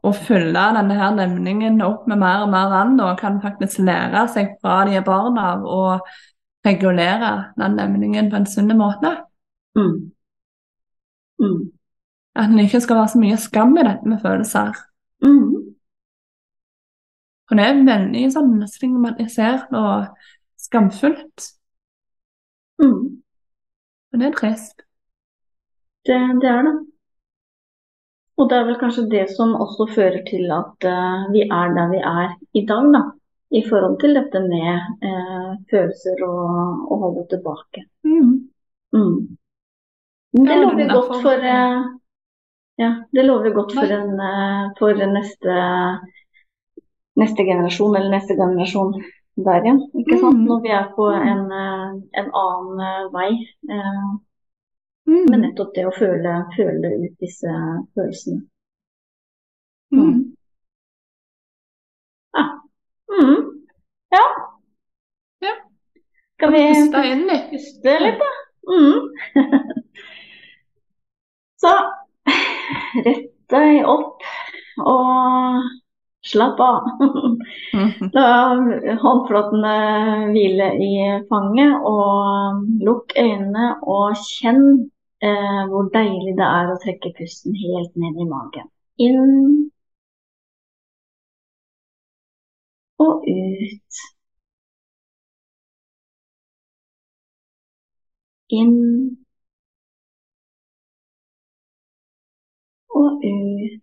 å 0.02 0.11
fylle 0.18 0.62
denne 0.76 0.96
her 0.98 1.14
nevningen 1.14 1.78
opp 1.87 2.09
med 2.11 2.18
mer 2.18 2.42
og 2.44 2.50
mer 2.52 2.70
vann, 2.72 2.96
og 3.00 3.20
kan 3.20 3.38
faktisk 3.42 3.85
lære 3.87 4.26
seg 4.35 4.57
fra 4.62 4.83
de 4.88 4.98
er 4.98 5.07
barn 5.07 5.38
av 5.38 5.62
å 5.62 5.83
regulere 6.66 7.52
den 7.59 7.78
nevningen 7.78 8.31
på 8.31 8.40
en 8.40 8.48
sunn 8.50 8.74
måte. 8.78 9.14
Mm. 9.78 9.94
Mm. 11.42 11.61
At 12.38 12.50
det 12.50 12.66
ikke 12.66 12.83
skal 12.83 13.02
være 13.02 13.12
så 13.14 13.22
mye 13.22 13.38
skam 13.38 13.76
i 13.78 13.87
dette 13.87 14.11
med 14.11 14.22
følelser. 14.22 14.74
Mm. 15.22 15.74
For 17.46 17.59
det 17.59 17.68
er 17.68 17.83
veldig 17.87 18.26
sånn 18.35 18.55
stigmatisert 18.70 19.74
og 19.76 20.09
skamfullt. 20.66 21.50
Mm. 22.83 23.21
Og 24.12 24.20
det 24.20 24.29
er 24.29 24.37
trist. 24.37 24.83
Det, 26.07 26.18
det, 26.42 26.48
er 26.51 26.66
det. 26.66 26.75
Og 28.37 28.48
det 28.51 28.59
er 28.59 28.68
vel 28.68 28.79
kanskje 28.81 29.09
det 29.12 29.25
som 29.33 29.55
også 29.55 29.87
fører 29.94 30.20
til 30.29 30.51
at 30.53 30.88
uh, 30.88 31.29
vi 31.33 31.46
er 31.46 31.75
der 31.77 31.92
vi 31.92 32.01
er 32.12 32.35
i 32.59 32.64
dag, 32.68 32.88
da. 32.96 33.03
I 33.53 33.61
forhold 33.68 33.98
til 34.01 34.16
dette 34.16 34.40
med 34.40 35.05
uh, 35.05 35.51
følelser 35.70 36.22
og 36.25 36.92
å 36.92 36.98
holde 37.05 37.27
tilbake. 37.33 37.87
Mm. 38.09 38.31
Mm. 38.96 39.16
Det 40.33 40.57
lover 40.61 40.88
godt 40.92 41.18
for 41.25 41.48
uh, 41.57 41.83
ja, 42.81 42.92
det 43.12 43.25
lover 43.27 43.53
godt 43.55 43.75
for, 43.77 43.92
en, 43.92 44.22
for 44.79 45.03
neste, 45.12 45.57
neste 47.20 47.44
generasjon, 47.44 47.96
eller 47.96 48.16
neste 48.16 48.37
generasjon 48.38 48.96
der 49.36 49.62
igjen. 49.62 49.90
ikke 49.98 50.18
sant? 50.18 50.38
Mm. 50.38 50.44
Når 50.44 50.60
vi 50.60 50.68
er 50.68 50.92
på 50.96 51.04
mm. 51.10 51.28
en, 51.32 51.42
eh, 51.62 51.90
en 52.20 52.28
annen 52.44 52.76
eh, 52.88 53.04
vei. 53.16 53.30
Eh, 53.76 54.08
mm. 55.08 55.24
Men 55.30 55.40
nettopp 55.46 55.70
det 55.76 55.84
å 55.88 55.96
føle, 55.96 56.32
føle 56.56 56.88
ut 57.04 57.16
disse 57.24 57.50
følelsene. 57.94 58.40
Mm. 59.92 60.04
mm. 60.04 60.20
Ja. 62.36 62.44
Mm. 63.12 63.42
ja. 64.16 64.26
ja. 65.46 65.54
Skal 66.36 66.50
vi 66.52 66.62
puste 67.50 67.92
litt, 68.04 68.20
da? 68.22 68.30
Mm. 68.72 69.00
Så 71.62 71.72
rett 73.04 73.28
deg 73.52 73.72
opp 73.86 74.24
og 74.82 75.81
Slapp 76.30 76.61
av. 76.61 76.85
La 78.14 78.26
håndflatene 79.02 79.72
hvile 80.35 80.68
i 80.87 80.92
fanget, 81.30 81.74
og 81.92 82.62
lukk 82.88 83.16
øynene 83.18 83.66
og 83.96 84.22
kjenn 84.28 84.62
eh, 85.26 85.62
hvor 85.72 85.90
deilig 85.96 86.37
det 86.38 86.48
er 86.48 86.70
å 86.72 86.78
trekke 86.85 87.14
pusten 87.18 87.58
helt 87.64 87.98
ned 88.04 88.22
i 88.22 88.28
magen. 88.30 88.70
Inn 89.02 89.68
og 92.98 93.24
ut. 93.28 94.02
Inn 98.58 98.76
og 103.00 103.20
ut. 103.24 103.81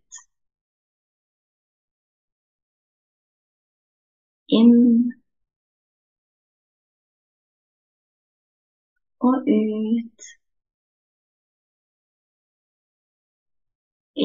Inn 4.58 4.74
og 9.20 9.44
ut. 9.48 10.20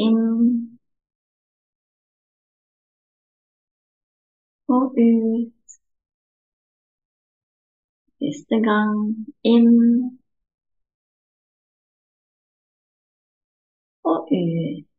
Inn 0.02 0.18
og 4.68 4.94
ut. 4.98 5.52
Siste 8.18 8.56
gang 8.66 8.98
inn 9.52 9.70
og 14.12 14.28
ut. 14.40 14.93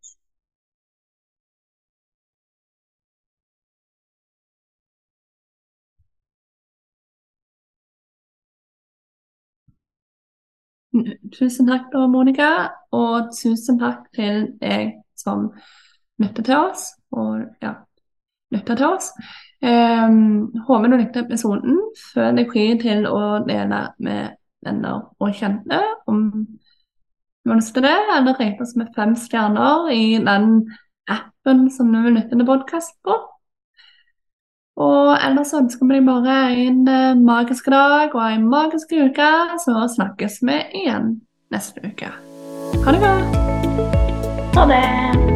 Tusen 11.35 11.67
takk 11.67 11.89
da, 11.93 12.05
Monica, 12.07 12.51
og 12.95 13.33
tusen 13.35 13.79
takk 13.81 14.05
til 14.15 14.45
deg 14.61 14.95
som 15.19 15.49
lytter 16.21 16.45
til 16.45 16.55
oss. 16.57 16.87
Og 17.15 17.43
ja, 17.63 17.73
lytter 18.55 18.79
til 18.79 18.87
oss. 18.87 19.11
Um, 19.65 20.53
håper 20.67 20.91
du 20.91 20.97
likte 20.99 21.25
episoden. 21.25 21.79
Føl 22.13 22.39
deg 22.39 22.51
fri 22.51 22.67
til 22.81 23.07
å 23.09 23.41
dele 23.47 23.87
med 24.03 24.35
venner 24.65 25.09
og 25.21 25.35
kjente 25.37 25.81
om 26.09 26.27
du 27.45 27.51
har 27.51 27.59
lyst 27.59 27.75
til 27.77 27.85
det, 27.85 27.97
eller 28.15 28.39
rate 28.39 28.65
oss 28.65 28.73
med 28.79 28.89
fem 28.95 29.13
stjerner 29.19 29.91
i 29.93 30.15
den 30.17 30.63
appen 31.11 31.67
som 31.69 31.91
du 31.93 31.99
vil 32.01 32.15
lytte 32.17 32.33
til 32.33 32.47
podkast 32.47 32.95
på. 33.05 33.19
Og 34.75 35.13
ellers 35.23 35.53
ønsker 35.55 35.87
vi 35.87 35.99
deg 35.99 36.07
bare 36.07 36.39
en 36.65 36.81
eh, 36.91 37.13
magisk 37.15 37.69
dag 37.71 38.11
og 38.11 38.25
en 38.27 38.49
magisk 38.51 38.91
uke, 38.91 39.31
så 39.63 39.85
snakkes 39.95 40.41
vi 40.43 40.59
igjen 40.83 41.15
neste 41.55 41.79
uke. 41.85 42.11
Ha 42.83 42.97
det 42.97 42.99
bra. 42.99 43.15
Ha 44.59 44.67
det. 44.71 45.34